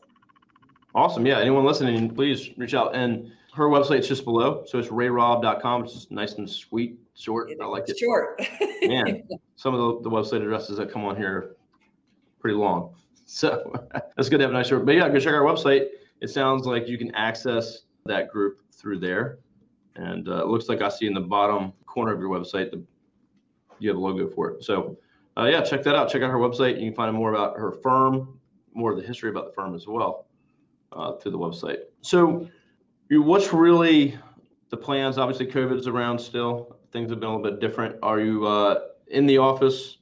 Awesome. 0.94 1.26
Yeah. 1.26 1.40
Anyone 1.40 1.64
listening, 1.64 2.14
please 2.14 2.50
reach 2.56 2.74
out. 2.74 2.94
And 2.94 3.32
her 3.54 3.68
website's 3.68 4.08
just 4.08 4.24
below. 4.24 4.64
So 4.66 4.78
it's 4.78 4.88
rayrob.com. 4.88 5.84
It's 5.84 6.10
nice 6.10 6.34
and 6.34 6.48
sweet, 6.48 6.98
short. 7.14 7.50
I 7.60 7.66
like 7.66 7.88
it. 7.88 7.98
Short. 7.98 8.40
Man, 8.82 9.22
some 9.56 9.74
of 9.74 10.02
the, 10.02 10.08
the 10.08 10.14
website 10.14 10.42
addresses 10.42 10.76
that 10.78 10.90
come 10.90 11.04
on 11.04 11.16
here 11.16 11.36
are 11.36 11.56
pretty 12.38 12.56
long. 12.56 12.94
So 13.32 13.72
that's 14.16 14.28
good 14.28 14.38
to 14.38 14.42
have 14.42 14.50
a 14.50 14.54
nice 14.54 14.66
short. 14.66 14.84
But 14.84 14.96
yeah, 14.96 15.08
go 15.08 15.20
check 15.20 15.32
our 15.32 15.42
website. 15.42 15.86
It 16.20 16.30
sounds 16.30 16.66
like 16.66 16.88
you 16.88 16.98
can 16.98 17.14
access 17.14 17.82
that 18.04 18.28
group 18.28 18.58
through 18.72 18.98
there. 18.98 19.38
And 19.96 20.28
uh, 20.28 20.42
it 20.42 20.46
looks 20.46 20.68
like 20.68 20.82
I 20.82 20.88
see 20.88 21.06
in 21.06 21.14
the 21.14 21.20
bottom 21.20 21.72
corner 21.86 22.12
of 22.12 22.20
your 22.20 22.30
website, 22.30 22.70
the, 22.70 22.82
you 23.78 23.88
have 23.88 23.98
a 23.98 24.00
logo 24.00 24.28
for 24.28 24.50
it. 24.50 24.64
So 24.64 24.98
uh, 25.36 25.46
yeah, 25.46 25.62
check 25.62 25.82
that 25.84 25.94
out. 25.94 26.10
Check 26.10 26.22
out 26.22 26.30
her 26.30 26.38
website. 26.38 26.80
You 26.80 26.90
can 26.90 26.94
find 26.94 27.14
more 27.14 27.32
about 27.32 27.56
her 27.58 27.72
firm, 27.72 28.38
more 28.74 28.92
of 28.92 28.98
the 28.98 29.06
history 29.06 29.30
about 29.30 29.46
the 29.46 29.52
firm 29.52 29.74
as 29.74 29.86
well 29.86 30.26
uh, 30.92 31.12
through 31.16 31.32
the 31.32 31.38
website. 31.38 31.78
So 32.02 32.48
what's 33.10 33.52
really 33.52 34.18
the 34.70 34.76
plans? 34.76 35.18
Obviously, 35.18 35.46
COVID 35.46 35.78
is 35.78 35.86
around 35.86 36.18
still. 36.18 36.76
Things 36.92 37.10
have 37.10 37.20
been 37.20 37.28
a 37.28 37.36
little 37.36 37.50
bit 37.50 37.60
different. 37.60 37.96
Are 38.02 38.20
you 38.20 38.46
uh, 38.46 38.80
in 39.08 39.26
the 39.26 39.38
office, 39.38 39.98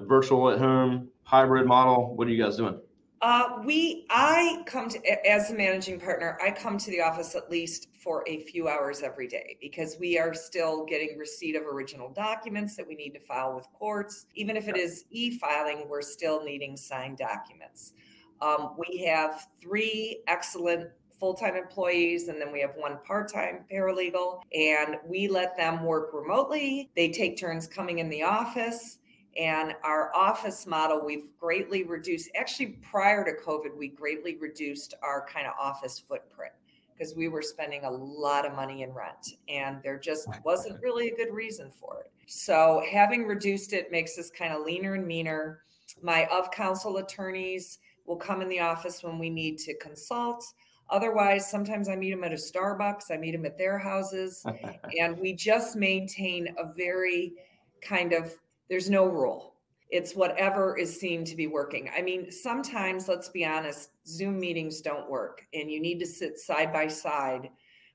virtual 0.00 0.50
at 0.50 0.58
home, 0.58 1.08
hybrid 1.24 1.66
model? 1.66 2.16
What 2.16 2.26
are 2.28 2.30
you 2.30 2.42
guys 2.42 2.56
doing? 2.56 2.78
Uh, 3.24 3.58
we, 3.64 4.04
I 4.10 4.62
come 4.66 4.90
to, 4.90 5.26
as 5.26 5.50
a 5.50 5.54
managing 5.54 5.98
partner, 5.98 6.36
I 6.44 6.50
come 6.50 6.76
to 6.76 6.90
the 6.90 7.00
office 7.00 7.34
at 7.34 7.50
least 7.50 7.88
for 7.98 8.22
a 8.28 8.40
few 8.40 8.68
hours 8.68 9.00
every 9.00 9.26
day 9.26 9.56
because 9.62 9.96
we 9.98 10.18
are 10.18 10.34
still 10.34 10.84
getting 10.84 11.16
receipt 11.16 11.56
of 11.56 11.62
original 11.62 12.10
documents 12.10 12.76
that 12.76 12.86
we 12.86 12.94
need 12.94 13.14
to 13.14 13.20
file 13.20 13.54
with 13.54 13.66
courts. 13.72 14.26
Even 14.34 14.58
if 14.58 14.68
it 14.68 14.76
is 14.76 15.06
e 15.10 15.38
filing, 15.38 15.88
we're 15.88 16.02
still 16.02 16.44
needing 16.44 16.76
signed 16.76 17.16
documents. 17.16 17.94
Um, 18.42 18.74
we 18.76 18.98
have 19.06 19.46
three 19.58 20.20
excellent 20.26 20.90
full-time 21.18 21.56
employees 21.56 22.28
and 22.28 22.38
then 22.38 22.52
we 22.52 22.60
have 22.60 22.74
one 22.76 22.98
part-time 23.06 23.64
paralegal 23.72 24.42
and 24.52 24.96
we 25.06 25.28
let 25.28 25.56
them 25.56 25.84
work 25.84 26.10
remotely 26.12 26.90
they 26.96 27.08
take 27.08 27.38
turns 27.38 27.68
coming 27.68 28.00
in 28.00 28.10
the 28.10 28.20
office 28.20 28.98
and 29.36 29.74
our 29.82 30.14
office 30.14 30.66
model 30.66 31.04
we've 31.04 31.36
greatly 31.40 31.82
reduced 31.82 32.30
actually 32.36 32.78
prior 32.82 33.24
to 33.24 33.32
covid 33.44 33.76
we 33.76 33.88
greatly 33.88 34.36
reduced 34.36 34.94
our 35.02 35.26
kind 35.26 35.46
of 35.46 35.52
office 35.58 35.98
footprint 35.98 36.52
because 36.96 37.14
we 37.14 37.28
were 37.28 37.42
spending 37.42 37.84
a 37.84 37.90
lot 37.90 38.46
of 38.46 38.54
money 38.54 38.82
in 38.82 38.92
rent 38.92 39.34
and 39.48 39.82
there 39.82 39.98
just 39.98 40.28
wasn't 40.44 40.80
really 40.80 41.08
a 41.08 41.16
good 41.16 41.32
reason 41.32 41.70
for 41.80 42.00
it. 42.00 42.10
So 42.26 42.82
having 42.90 43.26
reduced 43.26 43.72
it 43.72 43.90
makes 43.90 44.18
us 44.18 44.30
kind 44.30 44.52
of 44.52 44.64
leaner 44.64 44.94
and 44.94 45.06
meaner. 45.06 45.60
My 46.02 46.26
of 46.26 46.50
counsel 46.50 46.98
attorneys 46.98 47.78
will 48.06 48.16
come 48.16 48.42
in 48.42 48.48
the 48.48 48.60
office 48.60 49.02
when 49.02 49.18
we 49.18 49.30
need 49.30 49.58
to 49.58 49.76
consult. 49.78 50.44
Otherwise, 50.90 51.50
sometimes 51.50 51.88
I 51.88 51.96
meet 51.96 52.10
them 52.10 52.24
at 52.24 52.32
a 52.32 52.36
Starbucks, 52.36 53.10
I 53.10 53.16
meet 53.16 53.32
them 53.32 53.46
at 53.46 53.56
their 53.56 53.78
houses, 53.78 54.44
and 55.00 55.18
we 55.18 55.32
just 55.32 55.76
maintain 55.76 56.54
a 56.58 56.72
very 56.74 57.32
kind 57.80 58.12
of 58.12 58.34
there's 58.68 58.90
no 58.90 59.06
rule. 59.06 59.54
It's 59.90 60.14
whatever 60.14 60.76
is 60.76 60.98
seen 60.98 61.24
to 61.24 61.36
be 61.36 61.46
working. 61.46 61.90
I 61.96 62.02
mean, 62.02 62.30
sometimes, 62.30 63.06
let's 63.06 63.28
be 63.28 63.44
honest, 63.44 63.90
Zoom 64.06 64.40
meetings 64.40 64.80
don't 64.80 65.08
work, 65.08 65.46
and 65.54 65.70
you 65.70 65.80
need 65.80 66.00
to 66.00 66.06
sit 66.06 66.38
side 66.38 66.72
by 66.72 66.88
side 66.88 67.50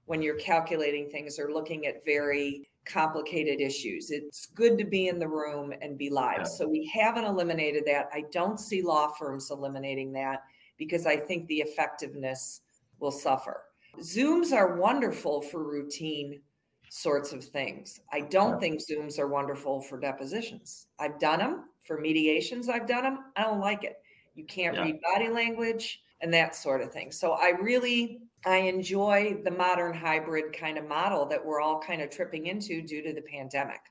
when 0.06 0.22
you're 0.22 0.36
calculating 0.36 1.10
things 1.10 1.40
or 1.40 1.52
looking 1.52 1.86
at 1.86 2.06
very 2.06 2.68
complicated 2.86 3.62
issues. 3.62 4.12
It's 4.12 4.48
good 4.48 4.78
to 4.78 4.86
be 4.86 5.08
in 5.08 5.20
the 5.20 5.28
room 5.28 5.74
and 5.82 5.98
be 5.98 6.10
live. 6.10 6.48
So 6.48 6.68
we 6.68 6.86
haven't 6.88 7.26
eliminated 7.26 7.84
that. 7.86 8.10
I 8.14 8.24
don't 8.32 8.60
see 8.60 8.82
law 8.82 9.12
firms 9.20 9.52
eliminating 9.52 10.12
that 10.14 10.44
because 10.78 11.06
I 11.06 11.18
think 11.18 11.48
the 11.48 11.60
effectiveness 11.60 12.62
will 13.00 13.12
suffer. 13.12 13.64
Zooms 14.00 14.52
are 14.52 14.78
wonderful 14.78 15.42
for 15.42 15.64
routine 15.64 16.42
sorts 16.90 17.32
of 17.32 17.44
things. 17.44 18.02
I 18.12 18.22
don't 18.22 18.54
yeah. 18.54 18.60
think 18.60 18.82
Zooms 18.82 19.20
are 19.20 19.28
wonderful 19.28 19.82
for 19.82 20.00
depositions. 20.00 20.88
I've 21.00 21.20
done 21.20 21.40
them 21.40 21.66
for 21.86 22.00
mediations, 22.00 22.70
I've 22.70 22.88
done 22.88 23.04
them. 23.04 23.26
I 23.36 23.44
don't 23.44 23.60
like 23.60 23.84
it. 23.84 23.98
You 24.36 24.46
can't 24.46 24.76
yeah. 24.76 24.84
read 24.84 25.00
body 25.02 25.30
language 25.30 26.02
and 26.22 26.34
that 26.34 26.56
sort 26.56 26.82
of 26.82 26.92
thing. 26.92 27.12
So 27.12 27.34
I 27.34 27.54
really 27.62 28.22
I 28.46 28.58
enjoy 28.58 29.38
the 29.44 29.52
modern 29.52 29.94
hybrid 29.94 30.54
kind 30.58 30.78
of 30.78 30.88
model 30.88 31.26
that 31.26 31.44
we're 31.44 31.62
all 31.62 31.80
kind 31.80 32.02
of 32.02 32.10
tripping 32.10 32.48
into 32.48 32.82
due 32.82 33.02
to 33.02 33.14
the 33.14 33.22
pandemic. 33.22 33.82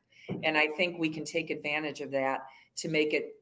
And 0.42 0.56
I 0.56 0.68
think 0.68 0.98
we 0.98 1.08
can 1.08 1.24
take 1.24 1.50
advantage 1.50 2.00
of 2.00 2.10
that 2.12 2.46
to 2.76 2.88
make 2.88 3.12
it 3.12 3.36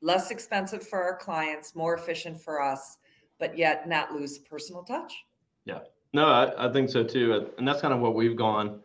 less 0.00 0.30
expensive 0.30 0.86
for 0.86 1.02
our 1.02 1.16
clients, 1.16 1.74
more 1.74 1.94
efficient 1.94 2.40
for 2.40 2.60
us, 2.60 2.98
but 3.38 3.56
yet 3.56 3.88
not 3.88 4.12
lose 4.12 4.38
personal 4.38 4.82
touch. 4.82 5.24
Yeah. 5.64 5.80
No, 6.12 6.26
I, 6.26 6.68
I 6.68 6.72
think 6.72 6.90
so 6.90 7.02
too. 7.02 7.48
And 7.58 7.66
that's 7.66 7.80
kind 7.80 7.94
of 7.94 8.00
what 8.00 8.14
we've 8.14 8.36
gone 8.36 8.80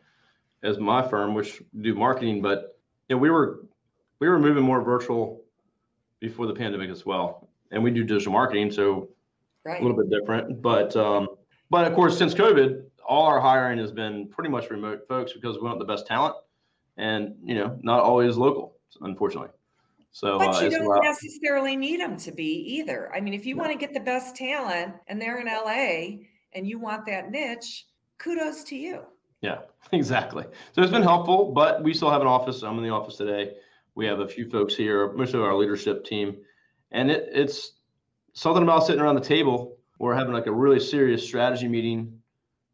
as 0.64 0.78
my 0.78 1.08
firm, 1.08 1.34
which 1.34 1.62
do 1.82 1.96
marketing, 1.96 2.42
but 2.42 2.78
you 3.08 3.16
know, 3.16 3.20
we 3.20 3.30
were 3.30 3.62
we 4.20 4.28
were 4.28 4.40
moving 4.40 4.64
more 4.64 4.82
virtual 4.82 5.44
before 6.20 6.48
the 6.48 6.54
pandemic 6.54 6.90
as 6.90 7.06
well. 7.06 7.48
And 7.72 7.84
we 7.84 7.92
do 7.92 8.04
digital 8.04 8.32
marketing, 8.32 8.72
so 8.72 9.10
right. 9.66 9.80
a 9.80 9.84
little 9.84 9.98
bit 9.98 10.10
different. 10.10 10.62
But 10.62 10.96
um, 10.96 11.28
but 11.70 11.86
of 11.86 11.94
course, 11.94 12.18
since 12.18 12.34
COVID, 12.34 12.84
all 13.08 13.26
our 13.26 13.40
hiring 13.40 13.78
has 13.80 13.92
been 13.92 14.28
pretty 14.30 14.50
much 14.50 14.70
remote 14.70 15.08
folks 15.08 15.34
because 15.34 15.58
we 15.58 15.64
want 15.64 15.80
the 15.80 15.86
best 15.86 16.08
talent, 16.08 16.36
and 16.98 17.36
you 17.44 17.56
know, 17.56 17.78
not 17.82 18.00
always 18.00 18.38
local, 18.38 18.78
unfortunately. 19.02 19.50
So, 20.12 20.40
but 20.40 20.56
uh, 20.56 20.62
you 20.62 20.70
don't 20.72 21.04
necessarily 21.04 21.76
need 21.76 22.00
them 22.00 22.18
to 22.18 22.32
be 22.32 22.52
either. 22.78 23.14
I 23.14 23.20
mean, 23.20 23.34
if 23.34 23.46
you 23.46 23.56
want 23.56 23.72
to 23.72 23.78
get 23.78 23.94
the 23.94 24.00
best 24.00 24.36
talent 24.36 24.96
and 25.08 25.22
they're 25.22 25.40
in 25.40 25.46
LA 25.46 26.24
and 26.54 26.68
you 26.68 26.80
want 26.80 27.06
that 27.06 27.30
niche, 27.30 27.86
kudos 28.18 28.64
to 28.64 28.76
you. 28.76 29.04
Yeah, 29.41 29.60
exactly. 29.91 30.46
So 30.74 30.82
it's 30.82 30.91
been 30.91 31.03
helpful, 31.03 31.51
but 31.51 31.84
we 31.84 31.94
still 31.94 32.10
have 32.10 32.22
an 32.22 32.27
office. 32.27 32.63
I'm 32.63 32.77
in 32.77 32.84
the 32.84 32.89
office 32.89 33.17
today. 33.17 33.53
We 33.96 34.06
have 34.06 34.20
a 34.20 34.27
few 34.27 34.50
folks 34.50 34.75
here, 34.75 35.12
most 35.13 35.34
of 35.34 35.41
our 35.41 35.56
leadership 35.56 36.06
team, 36.06 36.38
and 36.91 37.10
it, 37.10 37.29
it's 37.32 37.74
something 38.34 38.62
about 38.62 38.86
sitting 38.86 39.01
around 39.01 39.15
the 39.15 39.22
table 39.22 39.77
or 40.00 40.13
having 40.15 40.34
like 40.34 40.46
a 40.46 40.51
really 40.51 40.79
serious 40.79 41.25
strategy 41.25 41.67
meeting, 41.67 42.20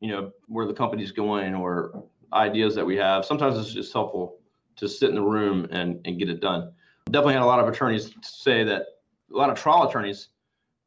you 0.01 0.09
know, 0.09 0.31
where 0.47 0.67
the 0.67 0.73
company's 0.73 1.11
going 1.11 1.55
or 1.55 2.03
ideas 2.33 2.75
that 2.75 2.85
we 2.85 2.97
have. 2.97 3.23
Sometimes 3.23 3.57
it's 3.57 3.73
just 3.73 3.93
helpful 3.93 4.39
to 4.75 4.89
sit 4.89 5.09
in 5.09 5.15
the 5.15 5.21
room 5.21 5.67
and, 5.71 6.01
and 6.05 6.19
get 6.19 6.29
it 6.29 6.41
done. 6.41 6.73
Definitely 7.05 7.33
had 7.33 7.43
a 7.43 7.45
lot 7.45 7.59
of 7.59 7.67
attorneys 7.67 8.13
say 8.21 8.63
that 8.65 8.85
a 9.31 9.37
lot 9.37 9.49
of 9.49 9.57
trial 9.57 9.87
attorneys, 9.87 10.29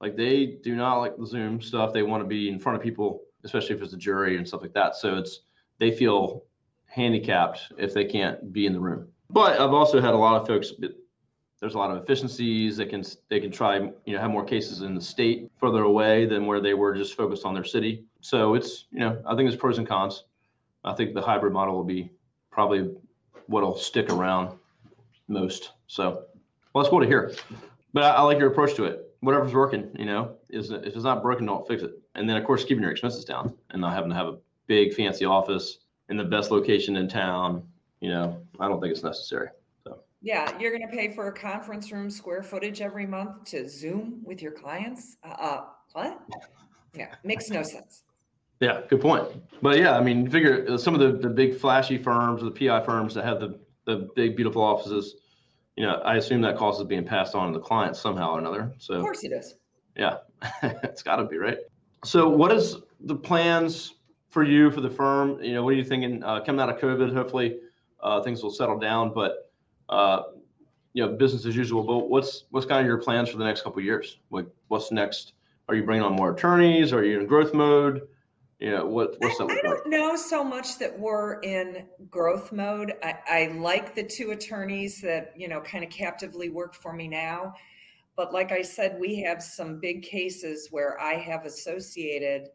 like 0.01 0.17
they 0.17 0.59
do 0.63 0.77
not 0.77 0.99
like 0.99 1.17
the 1.17 1.27
Zoom 1.27 1.61
stuff. 1.63 1.93
They 1.93 2.03
want 2.03 2.23
to 2.23 2.29
be 2.29 2.49
in 2.49 2.59
front 2.59 2.77
of 2.77 2.83
people, 2.83 3.23
especially 3.45 3.77
if 3.77 3.83
it's 3.83 3.95
a 3.95 3.99
jury 3.99 4.37
and 4.37 4.47
stuff 4.47 4.61
like 4.61 4.75
that. 4.75 4.97
So 4.97 5.17
it's 5.17 5.41
they 5.79 5.91
feel 5.91 6.45
handicapped 6.87 7.73
if 7.79 7.93
they 7.93 8.05
can't 8.05 8.53
be 8.53 8.67
in 8.67 8.73
the 8.73 8.81
room. 8.81 9.09
But 9.31 9.61
I've 9.61 9.73
also 9.73 10.01
had 10.01 10.15
a 10.15 10.19
lot 10.19 10.41
of 10.41 10.47
folks 10.47 10.73
there's 11.61 11.75
a 11.75 11.79
lot 11.79 11.91
of 11.91 12.03
efficiencies. 12.03 12.77
They 12.77 12.87
can 12.87 13.03
they 13.29 13.41
can 13.41 13.51
try 13.51 13.79
you 13.79 14.15
know 14.15 14.21
have 14.21 14.31
more 14.31 14.45
cases 14.45 14.83
in 14.83 14.95
the 14.95 15.01
state 15.01 15.51
further 15.59 15.83
away 15.83 16.27
than 16.27 16.47
where 16.47 16.61
they 16.61 16.75
were 16.75 16.95
just 16.95 17.17
focused 17.17 17.45
on 17.45 17.55
their 17.55 17.65
city. 17.65 18.05
So 18.21 18.55
it's 18.55 18.87
you 18.91 19.01
know 19.01 19.23
I 19.27 19.35
think 19.35 19.49
there's 19.49 19.57
pros 19.57 19.79
and 19.79 19.89
cons. 19.89 20.25
I 20.85 20.93
think 20.95 21.15
the 21.15 21.23
hybrid 21.23 21.53
model 21.53 21.75
will 21.75 21.85
be 21.85 22.11
probably 22.51 22.95
what'll 23.47 23.77
stick 23.77 24.11
around 24.11 24.57
most. 25.29 25.73
So 25.87 26.25
well, 26.73 26.85
that's 26.85 26.91
cool 26.91 27.01
to 27.01 27.07
hear. 27.07 27.35
But 27.93 28.05
I, 28.05 28.11
I 28.11 28.23
like 28.23 28.39
your 28.39 28.51
approach 28.51 28.75
to 28.75 28.85
it. 28.85 29.03
Whatever's 29.21 29.55
working, 29.55 29.91
you 29.99 30.05
know, 30.05 30.37
is 30.51 30.71
if 30.71 30.85
it's 30.85 31.05
not 31.05 31.23
broken, 31.23 31.47
don't 31.47 31.67
fix 31.67 31.83
it. 31.83 31.99
And 32.15 32.29
then 32.29 32.37
of 32.37 32.45
course 32.45 32.65
keeping 32.65 32.83
your 32.83 32.93
expenses 32.93 33.25
down 33.25 33.55
and 33.71 33.81
not 33.81 33.95
having 33.95 34.11
to 34.11 34.17
have 34.17 34.27
a 34.27 34.37
big 34.67 34.95
fancy 34.95 35.25
office 35.25 35.79
in 36.09 36.17
the 36.17 36.25
best 36.25 36.51
location 36.51 36.97
in 36.97 37.09
town. 37.09 37.63
You 38.01 38.11
know, 38.11 38.41
I 38.61 38.69
don't 38.69 38.81
think 38.81 38.93
it's 38.93 39.03
necessary. 39.03 39.49
Yeah, 40.23 40.59
you're 40.59 40.77
going 40.77 40.89
to 40.89 40.95
pay 40.95 41.15
for 41.15 41.29
a 41.29 41.33
conference 41.33 41.93
room 41.93 42.11
square 42.11 42.43
footage 42.43 42.81
every 42.81 43.07
month 43.07 43.45
to 43.51 43.69
Zoom 43.69 44.23
with 44.25 44.43
your 44.43 44.51
clients. 44.51 45.17
Uh, 45.23 45.37
uh, 45.39 45.65
what? 45.93 46.21
Yeah, 46.95 47.15
makes 47.23 47.49
no 47.49 47.63
sense. 47.63 48.03
Yeah, 48.61 48.81
good 48.89 49.01
point. 49.01 49.29
But 49.63 49.79
yeah, 49.79 49.97
I 49.97 50.03
mean, 50.03 50.29
figure 50.29 50.67
uh, 50.69 50.79
some 50.79 50.95
of 50.95 51.01
the, 51.01 51.29
the 51.29 51.33
big 51.33 51.57
flashy 51.57 51.99
firms, 51.99 52.43
the 52.43 52.51
PI 52.51 52.85
firms 52.85 53.15
that 53.15 53.25
have 53.25 53.39
the, 53.39 53.61
the 53.85 54.09
big, 54.17 54.35
beautiful 54.35 54.63
offices, 54.63 55.17
you 55.77 55.85
know, 55.85 56.01
I 56.05 56.17
assume 56.17 56.41
that 56.41 56.57
cost 56.57 56.81
is 56.81 56.87
being 56.87 57.05
passed 57.05 57.35
on 57.35 57.53
to 57.53 57.59
the 57.59 57.65
client 57.65 57.95
somehow 57.97 58.33
or 58.33 58.39
another. 58.39 58.73
So, 58.79 58.95
of 58.95 59.03
course 59.03 59.23
it 59.25 59.33
is. 59.33 59.55
Yeah, 59.97 60.17
it's 60.63 61.03
got 61.03 61.17
to 61.17 61.25
be, 61.27 61.37
right? 61.37 61.59
So, 62.05 62.29
what 62.29 62.51
is 62.51 62.79
the 63.01 63.15
plans 63.15 63.95
for 64.37 64.45
you 64.45 64.71
for 64.71 64.83
the 64.83 64.91
firm? 64.91 65.43
You 65.43 65.55
know, 65.55 65.65
what 65.65 65.71
are 65.71 65.79
you 65.79 65.85
thinking 65.85 66.23
uh, 66.23 66.41
coming 66.41 66.61
out 66.61 66.69
of 66.69 66.79
COVID? 66.79 67.11
Hopefully, 67.15 67.57
uh, 68.03 68.21
things 68.21 68.43
will 68.43 68.51
settle 68.51 68.79
down, 68.79 69.15
but 69.15 69.51
uh, 69.89 70.25
you 70.93 71.03
know, 71.03 71.13
business 71.15 71.47
as 71.47 71.57
usual. 71.57 71.83
But 71.83 72.11
what's 72.11 72.45
what's 72.51 72.67
kind 72.67 72.81
of 72.83 72.87
your 72.87 72.99
plans 72.99 73.31
for 73.31 73.39
the 73.39 73.45
next 73.45 73.63
couple 73.63 73.81
years? 73.81 74.19
Like, 74.31 74.47
what's 74.69 74.93
next? 74.93 75.33
Are 75.71 75.75
you 75.75 75.85
bringing 75.85 76.05
on 76.05 76.13
more 76.13 76.35
attorneys? 76.35 76.93
Are 76.93 77.03
you 77.03 77.19
in 77.19 77.27
growth 77.27 77.55
mode? 77.55 78.03
you 78.59 78.73
know, 78.73 78.85
what 78.85 79.17
what's 79.21 79.39
that 79.39 79.49
I, 79.51 79.55
I 79.55 79.63
don't 79.63 79.89
know 79.89 80.17
so 80.17 80.45
much 80.45 80.79
that 80.81 80.99
we're 80.99 81.41
in 81.41 81.87
growth 82.11 82.53
mode. 82.53 82.93
I, 83.03 83.15
I 83.27 83.47
like 83.57 83.95
the 83.95 84.05
two 84.05 84.33
attorneys 84.33 85.01
that 85.01 85.33
you 85.35 85.49
know 85.49 85.63
kind 85.63 85.83
of 85.83 85.89
captively 85.89 86.51
work 86.51 86.75
for 86.75 86.93
me 86.93 87.09
now, 87.09 87.55
but 88.19 88.35
like 88.35 88.53
I 88.53 88.61
said, 88.61 88.99
we 89.01 89.17
have 89.23 89.43
some 89.43 89.81
big 89.81 90.03
cases 90.03 90.69
where 90.71 91.01
I 91.01 91.15
have 91.15 91.47
associated 91.47 92.49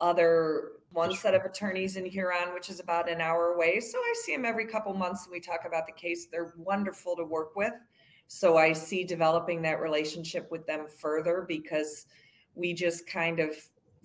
other 0.00 0.72
one 0.90 1.14
set 1.14 1.34
of 1.34 1.44
attorneys 1.44 1.96
in 1.96 2.06
Huron, 2.06 2.54
which 2.54 2.70
is 2.70 2.80
about 2.80 3.10
an 3.10 3.20
hour 3.20 3.52
away. 3.54 3.80
So 3.80 3.98
I 3.98 4.14
see 4.24 4.34
them 4.34 4.44
every 4.44 4.66
couple 4.66 4.94
months 4.94 5.24
and 5.24 5.32
we 5.32 5.40
talk 5.40 5.64
about 5.66 5.86
the 5.86 5.92
case. 5.92 6.26
They're 6.26 6.54
wonderful 6.56 7.16
to 7.16 7.24
work 7.24 7.56
with. 7.56 7.72
So 8.26 8.56
I 8.56 8.72
see 8.72 9.04
developing 9.04 9.62
that 9.62 9.80
relationship 9.80 10.50
with 10.50 10.66
them 10.66 10.86
further 10.98 11.44
because 11.46 12.06
we 12.54 12.72
just 12.72 13.06
kind 13.06 13.40
of 13.40 13.54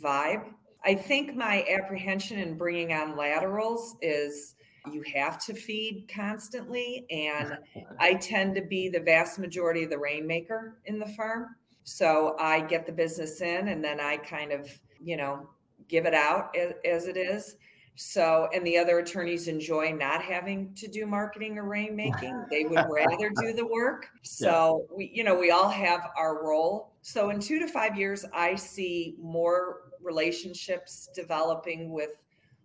vibe. 0.01 0.45
I 0.85 0.95
think 0.95 1.35
my 1.35 1.65
apprehension 1.69 2.39
in 2.39 2.57
bringing 2.57 2.93
on 2.93 3.17
laterals 3.17 3.95
is 4.01 4.55
you 4.91 5.03
have 5.13 5.43
to 5.45 5.53
feed 5.53 6.09
constantly. 6.13 7.05
And 7.09 7.57
I 7.99 8.15
tend 8.15 8.55
to 8.55 8.61
be 8.61 8.89
the 8.89 8.99
vast 8.99 9.39
majority 9.39 9.83
of 9.83 9.89
the 9.89 9.97
rainmaker 9.97 10.77
in 10.85 10.99
the 10.99 11.07
firm. 11.07 11.55
So 11.85 12.35
I 12.39 12.61
get 12.61 12.85
the 12.85 12.91
business 12.91 13.41
in 13.41 13.69
and 13.69 13.83
then 13.83 13.99
I 13.99 14.17
kind 14.17 14.51
of, 14.51 14.69
you 15.01 15.15
know, 15.15 15.47
give 15.87 16.05
it 16.05 16.13
out 16.13 16.55
as, 16.55 16.73
as, 16.85 17.07
it 17.07 17.17
is. 17.17 17.55
So, 17.95 18.49
and 18.53 18.65
the 18.65 18.77
other 18.77 18.99
attorneys 18.99 19.47
enjoy 19.47 19.91
not 19.91 20.23
having 20.23 20.73
to 20.75 20.87
do 20.87 21.05
marketing 21.05 21.57
or 21.57 21.63
rainmaking. 21.63 22.49
They 22.49 22.63
would 22.63 22.85
rather 22.89 23.29
do 23.41 23.53
the 23.53 23.65
work. 23.65 24.07
So, 24.23 24.87
yeah. 24.89 24.95
we, 24.97 25.11
you 25.13 25.23
know, 25.23 25.35
we 25.35 25.51
all 25.51 25.69
have 25.69 26.09
our 26.17 26.43
role. 26.43 26.93
So, 27.01 27.29
in 27.29 27.39
two 27.39 27.59
to 27.59 27.67
five 27.67 27.97
years, 27.97 28.25
I 28.33 28.55
see 28.55 29.15
more 29.21 29.91
relationships 30.01 31.09
developing 31.13 31.91
with 31.91 32.23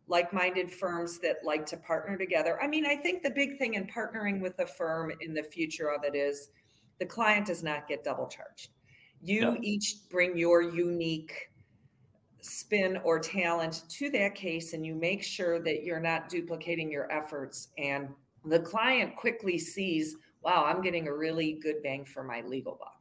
like 0.09 0.33
minded 0.33 0.73
firms 0.73 1.19
that 1.19 1.37
like 1.45 1.67
to 1.67 1.77
partner 1.77 2.17
together. 2.17 2.59
I 2.63 2.67
mean, 2.67 2.87
I 2.87 2.97
think 2.97 3.23
the 3.23 3.31
big 3.31 3.59
thing 3.59 3.75
in 3.75 3.87
partnering 3.87 4.41
with 4.41 4.59
a 4.59 4.67
firm 4.67 5.13
in 5.21 5.35
the 5.35 5.43
future 5.43 5.91
of 5.91 6.03
it 6.05 6.17
is 6.17 6.49
the 6.99 7.07
client 7.07 7.47
does 7.47 7.63
not 7.63 7.87
get 7.87 8.03
double 8.03 8.27
charged. 8.27 8.71
You 9.23 9.53
yeah. 9.53 9.57
each 9.63 10.09
bring 10.11 10.37
your 10.37 10.63
unique 10.63 11.51
spin 12.49 12.99
or 13.05 13.19
talent 13.19 13.85
to 13.89 14.11
that 14.11 14.35
case 14.35 14.73
and 14.73 14.85
you 14.85 14.95
make 14.95 15.23
sure 15.23 15.61
that 15.61 15.85
you're 15.85 16.01
not 16.01 16.29
duplicating 16.29 16.91
your 16.91 17.11
efforts 17.13 17.69
and 17.79 18.09
the 18.45 18.59
client 18.61 19.15
quickly 19.17 19.59
sees 19.59 20.17
wow 20.43 20.65
i'm 20.65 20.81
getting 20.81 21.09
a 21.09 21.15
really 21.15 21.59
good 21.63 21.83
bang 21.83 22.05
for 22.05 22.23
my 22.23 22.41
legal 22.43 22.77
buck. 22.79 22.99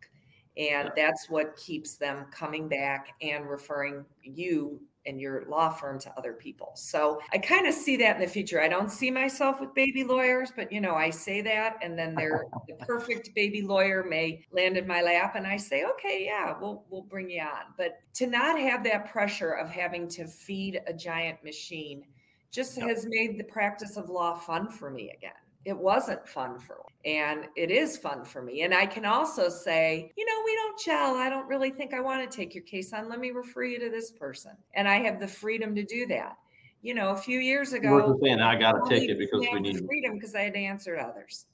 And 0.57 0.91
that's 0.95 1.29
what 1.29 1.55
keeps 1.55 1.97
them 1.97 2.25
coming 2.31 2.67
back 2.67 3.09
and 3.21 3.47
referring 3.47 4.03
you 4.23 4.81
and 5.07 5.19
your 5.19 5.45
law 5.47 5.69
firm 5.69 5.99
to 5.99 6.13
other 6.17 6.33
people. 6.33 6.71
So 6.75 7.19
I 7.31 7.37
kind 7.37 7.65
of 7.65 7.73
see 7.73 7.95
that 7.97 8.15
in 8.15 8.21
the 8.21 8.27
future. 8.27 8.61
I 8.61 8.67
don't 8.67 8.91
see 8.91 9.09
myself 9.09 9.59
with 9.59 9.73
baby 9.73 10.03
lawyers, 10.03 10.51
but 10.55 10.71
you 10.71 10.81
know, 10.81 10.95
I 10.95 11.09
say 11.09 11.41
that 11.41 11.77
and 11.81 11.97
then 11.97 12.13
they're 12.15 12.45
the 12.67 12.85
perfect 12.85 13.33
baby 13.33 13.61
lawyer 13.61 14.03
may 14.03 14.45
land 14.51 14.77
in 14.77 14.85
my 14.85 15.01
lap 15.01 15.35
and 15.35 15.47
I 15.47 15.57
say, 15.57 15.83
"Okay, 15.83 16.25
yeah, 16.25 16.55
we'll 16.59 16.83
we'll 16.89 17.03
bring 17.03 17.29
you 17.29 17.41
on." 17.41 17.73
But 17.77 17.99
to 18.15 18.27
not 18.27 18.59
have 18.59 18.83
that 18.83 19.11
pressure 19.11 19.51
of 19.51 19.69
having 19.69 20.07
to 20.09 20.27
feed 20.27 20.81
a 20.87 20.93
giant 20.93 21.43
machine 21.43 22.03
just 22.51 22.79
has 22.79 23.05
made 23.07 23.37
the 23.37 23.43
practice 23.43 23.97
of 23.97 24.09
law 24.09 24.33
fun 24.33 24.69
for 24.69 24.89
me 24.89 25.11
again 25.11 25.33
it 25.67 25.77
wasn't 25.77 26.25
fun 26.25 26.57
for 26.57 26.77
me 26.77 27.13
and 27.13 27.45
it 27.57 27.69
is 27.69 27.97
fun 27.97 28.23
for 28.23 28.41
me. 28.41 28.61
And 28.61 28.73
i 28.73 28.85
can 28.85 29.05
also 29.05 29.49
say 29.49 30.11
you 30.15 30.25
know 30.25 30.41
we 30.45 30.55
don't 30.55 30.79
gel. 30.79 31.15
I 31.15 31.29
don't 31.29 31.47
really 31.47 31.69
think 31.69 31.93
i 31.93 31.99
want 31.99 32.29
to 32.29 32.35
take 32.35 32.55
your 32.55 32.63
case 32.63 32.93
on. 32.93 33.09
Let 33.09 33.19
me 33.19 33.31
refer 33.31 33.63
you 33.65 33.79
to 33.79 33.89
this 33.89 34.11
person. 34.11 34.53
And 34.75 34.87
i 34.87 34.97
have 34.97 35.19
the 35.19 35.27
freedom 35.27 35.75
to 35.75 35.83
do 35.83 36.07
that. 36.07 36.37
You 36.81 36.93
know 36.93 37.09
a 37.09 37.17
few 37.17 37.39
years 37.39 37.73
ago 37.73 38.17
saying 38.23 38.39
i 38.39 38.57
got 38.57 38.73
to 38.73 38.89
take 38.89 39.09
it 39.09 39.19
because 39.19 39.45
we 39.51 39.59
need 39.59 39.85
freedom 39.85 40.15
because 40.15 40.35
i 40.35 40.41
had 40.41 40.53
to 40.53 40.59
answer 40.59 40.95
to 40.95 41.01
others 41.01 41.45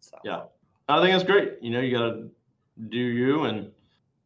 so. 0.00 0.16
Yeah. 0.24 0.42
I 0.88 1.00
think 1.00 1.12
that's 1.12 1.24
great. 1.24 1.52
You 1.62 1.70
know 1.70 1.80
you 1.80 1.96
got 1.96 2.10
to 2.10 2.30
do 2.88 2.98
you 2.98 3.44
and 3.44 3.70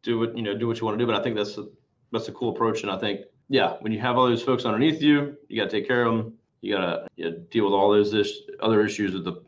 do 0.02 0.18
what 0.18 0.36
you 0.36 0.42
know 0.42 0.56
do 0.56 0.66
what 0.66 0.78
you 0.78 0.86
want 0.86 0.98
to 0.98 1.02
do 1.02 1.10
but 1.10 1.18
i 1.18 1.22
think 1.22 1.34
that's 1.34 1.58
a, 1.58 1.66
that's 2.12 2.28
a 2.28 2.32
cool 2.32 2.50
approach 2.50 2.82
and 2.82 2.90
i 2.90 2.96
think 2.96 3.22
yeah 3.48 3.74
when 3.80 3.90
you 3.90 3.98
have 3.98 4.16
all 4.16 4.26
those 4.26 4.42
folks 4.42 4.64
underneath 4.64 5.02
you 5.02 5.36
you 5.48 5.60
got 5.60 5.68
to 5.68 5.76
take 5.76 5.88
care 5.88 6.04
of 6.04 6.14
them 6.14 6.32
you 6.64 6.74
got 6.74 6.86
to 6.86 7.06
you 7.16 7.30
know, 7.30 7.36
deal 7.50 7.64
with 7.64 7.74
all 7.74 7.90
those 7.92 8.14
is, 8.14 8.42
other 8.60 8.84
issues 8.84 9.12
with 9.12 9.24
the, 9.24 9.42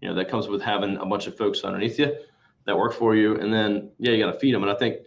you 0.00 0.08
know, 0.08 0.14
that 0.14 0.28
comes 0.28 0.48
with 0.48 0.62
having 0.62 0.96
a 0.96 1.04
bunch 1.04 1.26
of 1.26 1.36
folks 1.36 1.62
underneath 1.62 1.98
you 1.98 2.16
that 2.64 2.76
work 2.76 2.94
for 2.94 3.14
you. 3.14 3.36
And 3.36 3.52
then, 3.52 3.90
yeah, 3.98 4.12
you 4.12 4.24
got 4.24 4.32
to 4.32 4.38
feed 4.38 4.54
them. 4.54 4.62
And 4.62 4.72
I 4.72 4.74
think, 4.74 5.00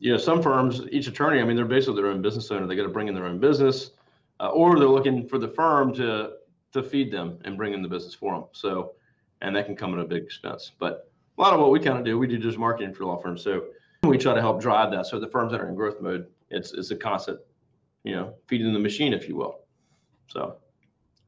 you 0.00 0.10
know, 0.10 0.18
some 0.18 0.42
firms, 0.42 0.82
each 0.90 1.06
attorney, 1.06 1.40
I 1.40 1.44
mean, 1.44 1.56
they're 1.56 1.64
basically 1.64 2.02
their 2.02 2.10
own 2.10 2.22
business 2.22 2.50
owner. 2.50 2.66
They 2.66 2.74
got 2.74 2.82
to 2.82 2.88
bring 2.88 3.08
in 3.08 3.14
their 3.14 3.26
own 3.26 3.38
business, 3.38 3.92
uh, 4.40 4.48
or 4.48 4.78
they're 4.78 4.88
looking 4.88 5.28
for 5.28 5.38
the 5.38 5.48
firm 5.48 5.94
to 5.94 6.32
to 6.72 6.82
feed 6.82 7.10
them 7.10 7.38
and 7.44 7.56
bring 7.56 7.72
in 7.72 7.80
the 7.80 7.88
business 7.88 8.12
for 8.12 8.34
them. 8.34 8.44
So, 8.52 8.92
and 9.40 9.54
that 9.56 9.64
can 9.66 9.76
come 9.76 9.94
at 9.94 10.00
a 10.00 10.04
big 10.04 10.24
expense. 10.24 10.72
But 10.78 11.10
a 11.38 11.40
lot 11.40 11.54
of 11.54 11.60
what 11.60 11.70
we 11.70 11.80
kind 11.80 11.96
of 11.96 12.04
do, 12.04 12.18
we 12.18 12.26
do 12.26 12.36
just 12.36 12.58
marketing 12.58 12.92
for 12.92 13.04
law 13.04 13.16
firms. 13.16 13.42
So 13.42 13.66
we 14.02 14.18
try 14.18 14.34
to 14.34 14.40
help 14.40 14.60
drive 14.60 14.90
that. 14.90 15.06
So 15.06 15.18
the 15.18 15.28
firms 15.28 15.52
that 15.52 15.60
are 15.60 15.68
in 15.68 15.74
growth 15.74 16.00
mode, 16.00 16.26
it's 16.50 16.72
it's 16.72 16.90
a 16.90 16.96
constant, 16.96 17.38
you 18.04 18.14
know, 18.16 18.34
feeding 18.46 18.72
the 18.72 18.78
machine, 18.78 19.12
if 19.14 19.28
you 19.28 19.36
will. 19.36 19.60
So 20.28 20.56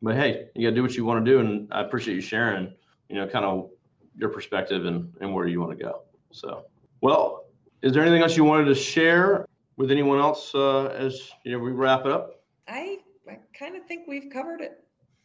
but 0.03 0.15
hey, 0.15 0.49
you 0.55 0.67
got 0.67 0.71
to 0.71 0.77
do 0.77 0.83
what 0.83 0.95
you 0.95 1.05
want 1.05 1.25
to 1.25 1.31
do, 1.31 1.41
and 1.41 1.69
I 1.73 1.83
appreciate 1.83 2.15
you 2.15 2.21
sharing, 2.21 2.73
you 3.09 3.17
know, 3.17 3.27
kind 3.27 3.45
of 3.45 3.71
your 4.17 4.29
perspective 4.29 4.87
and 4.87 5.13
and 5.21 5.33
where 5.35 5.47
you 5.47 5.61
want 5.61 5.77
to 5.77 5.85
go. 5.85 6.03
So, 6.31 6.65
well, 7.01 7.47
is 7.83 7.93
there 7.93 8.03
anything 8.03 8.23
else 8.23 8.37
you 8.37 8.45
wanted 8.45 8.67
to 8.67 8.75
share 8.75 9.47
with 9.77 9.91
anyone 9.91 10.19
else 10.19 10.55
uh, 10.55 10.87
as 10.87 11.31
you 11.45 11.53
know 11.53 11.59
we 11.59 11.73
wrap 11.73 12.07
it 12.07 12.13
up? 12.13 12.43
I 12.69 12.99
I 13.29 13.39
kind 13.53 13.77
of 13.77 13.87
think 13.87 14.07
we've 14.07 14.31
covered 14.31 14.61
it. 14.61 14.85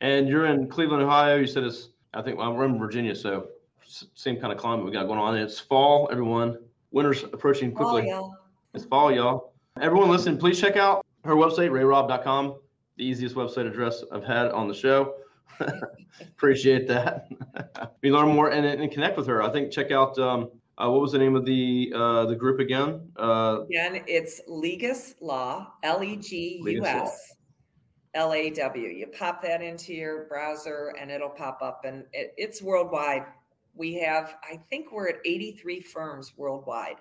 and 0.01 0.29
you're 0.29 0.47
in 0.47 0.69
Cleveland, 0.69 1.03
Ohio. 1.03 1.37
You 1.37 1.47
said 1.47 1.65
it's 1.65 1.91
I 2.13 2.23
think 2.23 2.39
well, 2.39 2.53
we're 2.53 2.67
in 2.67 2.79
Virginia, 2.79 3.15
so 3.15 3.49
same 3.87 4.41
kind 4.41 4.53
of 4.53 4.59
climate 4.59 4.85
we 4.85 4.93
got 4.93 5.07
going 5.07 5.19
on. 5.19 5.37
It's 5.37 5.59
fall, 5.59 6.09
everyone. 6.11 6.59
Winter's 6.91 7.23
approaching 7.25 7.73
quickly. 7.73 8.11
Fall. 8.11 8.37
It's 8.75 8.85
fall, 8.85 9.13
y'all. 9.13 9.53
Everyone, 9.81 10.09
listen. 10.09 10.37
Please 10.39 10.61
check 10.61 10.77
out 10.77 11.05
her 11.25 11.35
website, 11.35 11.71
rayrob.com 11.71 12.57
the 12.97 13.05
easiest 13.05 13.35
website 13.35 13.67
address 13.67 14.05
I've 14.13 14.25
had 14.25 14.51
on 14.51 14.69
the 14.69 14.75
show. 14.75 15.15
Appreciate 16.21 16.87
that. 16.89 17.29
we 18.03 18.11
learn 18.11 18.29
more 18.29 18.51
and, 18.51 18.67
and 18.67 18.91
connect 18.91 19.17
with 19.17 19.27
her. 19.27 19.43
I 19.43 19.51
think 19.51 19.73
check 19.73 19.91
out 19.91 20.19
um, 20.19 20.51
uh, 20.79 20.89
what 20.89 21.01
was 21.01 21.13
the 21.13 21.19
name 21.19 21.37
of 21.37 21.45
the 21.45 21.93
uh, 21.95 22.27
the 22.27 22.35
group 22.35 22.59
again? 22.61 23.09
Uh, 23.17 23.61
again, 23.69 24.03
it's 24.07 24.41
Legus 24.49 25.15
Law, 25.21 25.73
L 25.83 26.03
E 26.03 26.17
G 26.17 26.61
U 26.65 26.85
S 26.85 27.35
L 28.15 28.33
A 28.33 28.51
W. 28.51 28.89
You 28.89 29.07
pop 29.07 29.43
that 29.43 29.63
into 29.63 29.95
your 29.95 30.25
browser 30.25 30.93
and 31.01 31.11
it'll 31.11 31.31
pop 31.31 31.61
up, 31.63 31.85
and 31.85 32.05
it, 32.13 32.35
it's 32.37 32.61
worldwide. 32.61 33.25
We 33.77 33.95
have, 33.95 34.37
I 34.45 34.61
think, 34.71 34.93
we're 34.93 35.09
at 35.09 35.17
83 35.25 35.81
firms 35.81 36.33
worldwide, 36.37 36.97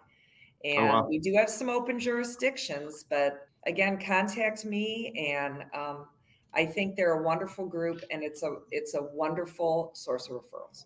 and 0.64 0.80
oh, 0.80 0.86
wow. 0.86 1.08
we 1.08 1.20
do 1.20 1.34
have 1.36 1.50
some 1.50 1.70
open 1.70 2.00
jurisdictions, 2.00 3.06
but 3.10 3.48
again, 3.68 4.00
contact 4.00 4.66
me 4.66 5.14
and 5.34 5.64
um, 5.74 6.06
I 6.54 6.66
think 6.66 6.96
they're 6.96 7.20
a 7.20 7.24
wonderful 7.24 7.66
group 7.66 8.04
and 8.12 8.24
it's 8.24 8.44
a 8.44 8.58
it's 8.72 8.94
a 8.94 9.04
wonderful 9.14 9.92
source 9.94 10.28
of 10.28 10.34
referrals. 10.34 10.86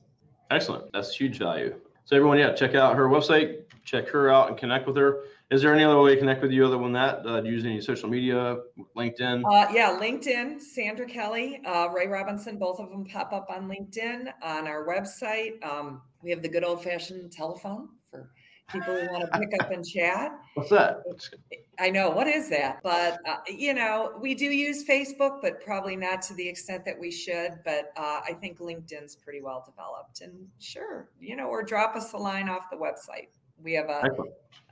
Excellent. 0.50 0.92
That's 0.94 1.16
huge 1.16 1.38
value. 1.40 1.76
So 2.06 2.16
everyone, 2.16 2.38
yeah, 2.38 2.54
check 2.54 2.74
out 2.74 2.96
her 2.96 3.10
website, 3.10 3.64
check 3.84 4.08
her 4.10 4.30
out 4.30 4.48
and 4.48 4.58
connect 4.58 4.88
with 4.88 4.96
her. 4.96 5.24
Is 5.52 5.62
there 5.62 5.74
any 5.74 5.84
other 5.84 6.00
way 6.02 6.14
to 6.14 6.20
connect 6.20 6.42
with 6.42 6.52
you 6.52 6.66
other 6.66 6.78
than 6.78 6.94
that? 6.94 7.26
Uh, 7.26 7.42
use 7.42 7.66
any 7.66 7.82
social 7.82 8.10
media, 8.10 8.58
LinkedIn? 8.96 9.44
Uh, 9.46 9.70
yeah, 9.74 9.98
LinkedIn, 10.00 10.62
Sandra 10.62 11.06
Kelly, 11.06 11.62
uh, 11.66 11.90
Ray 11.90 12.08
Robinson, 12.08 12.58
both 12.58 12.80
of 12.80 12.90
them 12.90 13.06
pop 13.06 13.34
up 13.34 13.48
on 13.50 13.70
LinkedIn. 13.70 14.32
On 14.42 14.68
our 14.68 14.86
website, 14.86 15.62
um, 15.66 16.02
we 16.22 16.30
have 16.30 16.42
the 16.42 16.50
good 16.50 16.64
old 16.64 16.82
fashioned 16.82 17.32
telephone 17.32 17.90
people 18.72 18.94
who 18.94 19.12
want 19.12 19.32
to 19.32 19.40
pick 19.40 19.54
up 19.62 19.72
and 19.72 19.88
chat. 19.88 20.38
What's 20.56 20.70
that? 20.70 21.04
I 21.80 21.90
know 21.90 22.10
what 22.10 22.28
is 22.28 22.50
that, 22.50 22.80
but 22.84 23.20
uh, 23.28 23.38
you 23.48 23.74
know 23.74 24.14
we 24.20 24.36
do 24.36 24.46
use 24.46 24.86
Facebook, 24.86 25.42
but 25.42 25.64
probably 25.64 25.96
not 25.96 26.22
to 26.24 26.34
the 26.34 26.48
extent 26.48 26.84
that 26.86 27.00
we 27.00 27.12
should. 27.12 27.60
But 27.64 27.92
uh, 27.96 28.22
I 28.28 28.34
think 28.40 28.60
LinkedIn's 28.60 29.16
pretty 29.16 29.42
well 29.42 29.64
developed, 29.66 30.22
and 30.22 30.48
sure, 30.60 31.10
you 31.20 31.36
know, 31.36 31.48
or 31.48 31.64
drop 31.64 31.96
us 31.96 32.14
a 32.14 32.18
line 32.18 32.50
off 32.50 32.70
the 32.70 32.78
website. 32.78 33.30
We 33.64 33.74
have 33.74 33.90
a, 33.90 34.04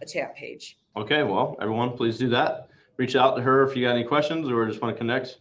a 0.02 0.06
chat 0.06 0.36
page. 0.36 0.78
Okay, 0.96 1.24
well, 1.24 1.56
everyone, 1.62 1.96
please 1.96 2.18
do 2.18 2.30
that. 2.30 2.70
Reach 2.98 3.16
out 3.16 3.36
to 3.36 3.42
her 3.42 3.68
if 3.68 3.76
you 3.76 3.86
got 3.86 3.96
any 3.96 4.04
questions 4.04 4.50
or 4.50 4.66
just 4.68 4.82
want 4.82 4.94
to 4.94 4.98
connect, 4.98 5.38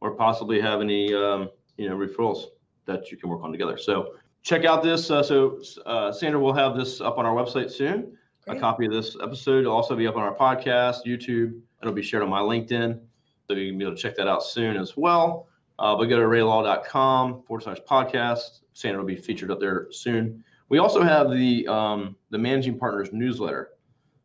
or 0.00 0.12
possibly 0.12 0.60
have 0.60 0.80
any 0.80 1.12
um, 1.14 1.50
you 1.76 1.88
know 1.88 1.96
referrals 1.96 2.46
that 2.86 3.10
you 3.10 3.16
can 3.16 3.28
work 3.28 3.42
on 3.42 3.52
together. 3.52 3.76
So 3.76 4.14
check 4.42 4.64
out 4.64 4.82
this. 4.82 5.10
Uh, 5.10 5.22
so 5.22 5.60
uh, 5.86 6.12
Sandra 6.12 6.40
will 6.40 6.52
have 6.52 6.76
this 6.76 7.00
up 7.00 7.18
on 7.18 7.26
our 7.26 7.34
website 7.34 7.70
soon. 7.70 8.16
Great. 8.46 8.56
A 8.56 8.60
copy 8.60 8.86
of 8.86 8.92
this 8.92 9.16
episode 9.22 9.64
will 9.64 9.72
also 9.72 9.96
be 9.96 10.06
up 10.06 10.16
on 10.16 10.22
our 10.22 10.34
podcast, 10.34 11.06
YouTube. 11.06 11.60
It'll 11.82 11.94
be 11.94 12.02
shared 12.02 12.22
on 12.22 12.30
my 12.30 12.40
LinkedIn. 12.40 13.00
So 13.48 13.54
you 13.54 13.70
can 13.70 13.78
be 13.78 13.84
able 13.84 13.96
to 13.96 14.00
check 14.00 14.16
that 14.16 14.28
out 14.28 14.42
soon 14.44 14.76
as 14.76 14.96
well. 14.96 15.48
Uh, 15.78 15.96
but 15.96 16.06
go 16.06 16.16
to 16.16 16.22
arraylaw.com 16.22 17.42
forward 17.42 17.62
slash 17.62 17.78
podcast. 17.88 18.60
Sandra 18.74 19.02
will 19.02 19.08
be 19.08 19.16
featured 19.16 19.50
up 19.50 19.60
there 19.60 19.88
soon. 19.90 20.44
We 20.68 20.78
also 20.78 21.02
have 21.02 21.30
the 21.30 21.66
um, 21.66 22.16
the 22.30 22.38
managing 22.38 22.78
partners 22.78 23.08
newsletter. 23.12 23.70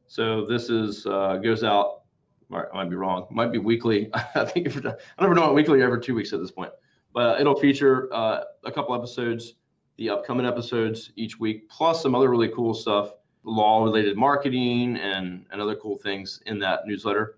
So 0.07 0.45
this 0.45 0.69
is 0.69 1.07
uh, 1.07 1.37
goes 1.37 1.63
out 1.63 2.01
I 2.53 2.63
might 2.73 2.89
be 2.89 2.95
wrong. 2.95 3.27
Might 3.31 3.51
be 3.51 3.57
weekly. 3.57 4.09
I 4.35 4.45
think 4.45 4.67
if, 4.67 4.77
I 4.85 4.93
never 5.21 5.33
know 5.33 5.41
what 5.41 5.55
weekly 5.55 5.81
or 5.81 5.85
every 5.85 6.01
two 6.01 6.15
weeks 6.15 6.33
at 6.33 6.39
this 6.39 6.51
point. 6.51 6.71
But 7.13 7.39
it'll 7.39 7.55
feature 7.55 8.13
uh, 8.13 8.41
a 8.65 8.71
couple 8.71 8.93
episodes, 8.93 9.53
the 9.97 10.09
upcoming 10.09 10.45
episodes 10.45 11.11
each 11.15 11.39
week, 11.39 11.69
plus 11.69 12.01
some 12.01 12.15
other 12.15 12.29
really 12.29 12.49
cool 12.49 12.73
stuff, 12.73 13.13
law 13.43 13.83
related 13.83 14.17
marketing 14.17 14.97
and, 14.97 15.45
and 15.51 15.61
other 15.61 15.75
cool 15.75 15.97
things 15.97 16.41
in 16.45 16.59
that 16.59 16.85
newsletter. 16.85 17.37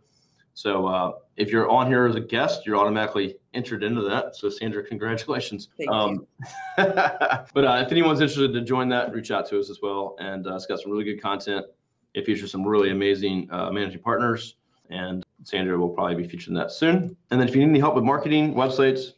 So 0.57 0.87
uh, 0.87 1.11
if 1.35 1.51
you're 1.51 1.69
on 1.69 1.85
here 1.85 2.07
as 2.07 2.15
a 2.15 2.19
guest, 2.19 2.65
you're 2.65 2.77
automatically 2.77 3.35
entered 3.53 3.83
into 3.83 4.01
that. 4.01 4.35
So 4.35 4.49
Sandra, 4.49 4.83
congratulations. 4.83 5.69
Thank 5.77 5.91
um, 5.91 6.25
but 6.77 7.63
uh, 7.63 7.83
if 7.85 7.91
anyone's 7.91 8.21
interested 8.21 8.53
to 8.53 8.61
join 8.61 8.89
that, 8.89 9.13
reach 9.13 9.29
out 9.29 9.47
to 9.49 9.59
us 9.59 9.69
as 9.69 9.79
well. 9.83 10.15
And 10.19 10.47
uh, 10.47 10.55
it's 10.55 10.65
got 10.65 10.79
some 10.79 10.91
really 10.91 11.03
good 11.03 11.21
content. 11.21 11.67
It 12.15 12.25
features 12.25 12.51
some 12.51 12.65
really 12.65 12.89
amazing 12.89 13.47
uh, 13.51 13.69
managing 13.71 14.01
partners, 14.01 14.55
and 14.89 15.23
Sandra 15.43 15.77
will 15.77 15.89
probably 15.89 16.15
be 16.15 16.27
featuring 16.27 16.55
that 16.57 16.71
soon. 16.71 17.15
And 17.29 17.39
then 17.39 17.47
if 17.47 17.53
you 17.53 17.61
need 17.61 17.69
any 17.69 17.79
help 17.79 17.93
with 17.93 18.03
marketing, 18.03 18.55
websites, 18.55 19.13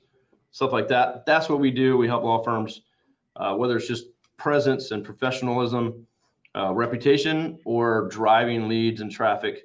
stuff 0.52 0.74
like 0.74 0.90
that, 0.90 1.26
that's 1.26 1.48
what 1.48 1.62
we 1.62 1.72
do. 1.72 1.96
We 1.96 2.08
help 2.08 2.24
law 2.24 2.44
firms, 2.44 2.82
uh, 3.40 3.56
whether 3.56 3.78
it's 3.78 3.88
just 3.88 4.06
presence 4.38 4.92
and 4.92 5.04
professionalism, 5.04 6.06
uh, 6.56 6.74
reputation, 6.74 7.58
or 7.66 8.08
driving 8.10 8.68
leads 8.68 9.02
and 9.02 9.12
traffic 9.12 9.64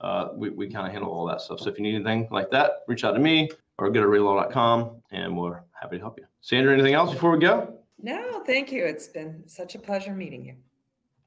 uh, 0.00 0.28
we, 0.34 0.50
we 0.50 0.68
kind 0.68 0.86
of 0.86 0.92
handle 0.92 1.10
all 1.10 1.26
that 1.26 1.40
stuff. 1.40 1.60
So 1.60 1.68
if 1.70 1.78
you 1.78 1.82
need 1.82 1.94
anything 1.94 2.28
like 2.30 2.50
that, 2.50 2.84
reach 2.86 3.04
out 3.04 3.12
to 3.12 3.18
me 3.18 3.50
or 3.78 3.90
go 3.90 4.00
to 4.00 4.06
arraylaw.com 4.06 5.02
and 5.10 5.36
we're 5.36 5.60
happy 5.72 5.96
to 5.96 6.02
help 6.02 6.18
you. 6.18 6.26
Sandra, 6.40 6.72
anything 6.72 6.94
else 6.94 7.12
before 7.12 7.32
we 7.32 7.38
go? 7.38 7.74
No, 8.00 8.42
thank 8.46 8.70
you. 8.70 8.84
It's 8.84 9.08
been 9.08 9.42
such 9.46 9.74
a 9.74 9.78
pleasure 9.78 10.14
meeting 10.14 10.44
you. 10.44 10.54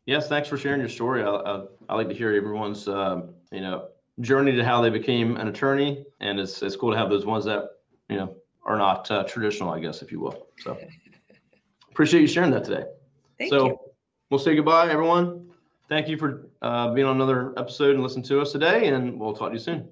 Yes, 0.05 0.27
thanks 0.29 0.47
for 0.47 0.57
sharing 0.57 0.79
your 0.79 0.89
story. 0.89 1.21
I, 1.23 1.29
I, 1.29 1.63
I 1.89 1.95
like 1.95 2.07
to 2.09 2.15
hear 2.15 2.33
everyone's, 2.33 2.87
uh, 2.87 3.23
you 3.51 3.61
know, 3.61 3.89
journey 4.21 4.53
to 4.53 4.63
how 4.63 4.81
they 4.81 4.89
became 4.89 5.37
an 5.37 5.47
attorney, 5.47 6.05
and 6.19 6.39
it's 6.39 6.61
it's 6.61 6.75
cool 6.75 6.91
to 6.91 6.97
have 6.97 7.09
those 7.09 7.25
ones 7.25 7.45
that 7.45 7.69
you 8.09 8.17
know 8.17 8.35
are 8.65 8.77
not 8.77 9.09
uh, 9.11 9.23
traditional, 9.23 9.71
I 9.71 9.79
guess, 9.79 10.01
if 10.01 10.11
you 10.11 10.19
will. 10.19 10.47
So 10.59 10.77
appreciate 11.91 12.21
you 12.21 12.27
sharing 12.27 12.51
that 12.51 12.63
today. 12.63 12.85
Thank 13.37 13.49
so 13.49 13.65
you. 13.65 13.77
we'll 14.29 14.39
say 14.39 14.55
goodbye, 14.55 14.89
everyone 14.89 15.41
thank 15.91 16.07
you 16.07 16.15
for 16.15 16.47
uh, 16.61 16.93
being 16.93 17.05
on 17.05 17.17
another 17.17 17.53
episode 17.57 17.95
and 17.95 18.01
listening 18.01 18.23
to 18.23 18.39
us 18.39 18.53
today, 18.53 18.87
and 18.87 19.19
we'll 19.19 19.33
talk 19.33 19.49
to 19.49 19.55
you 19.55 19.59
soon. 19.59 19.89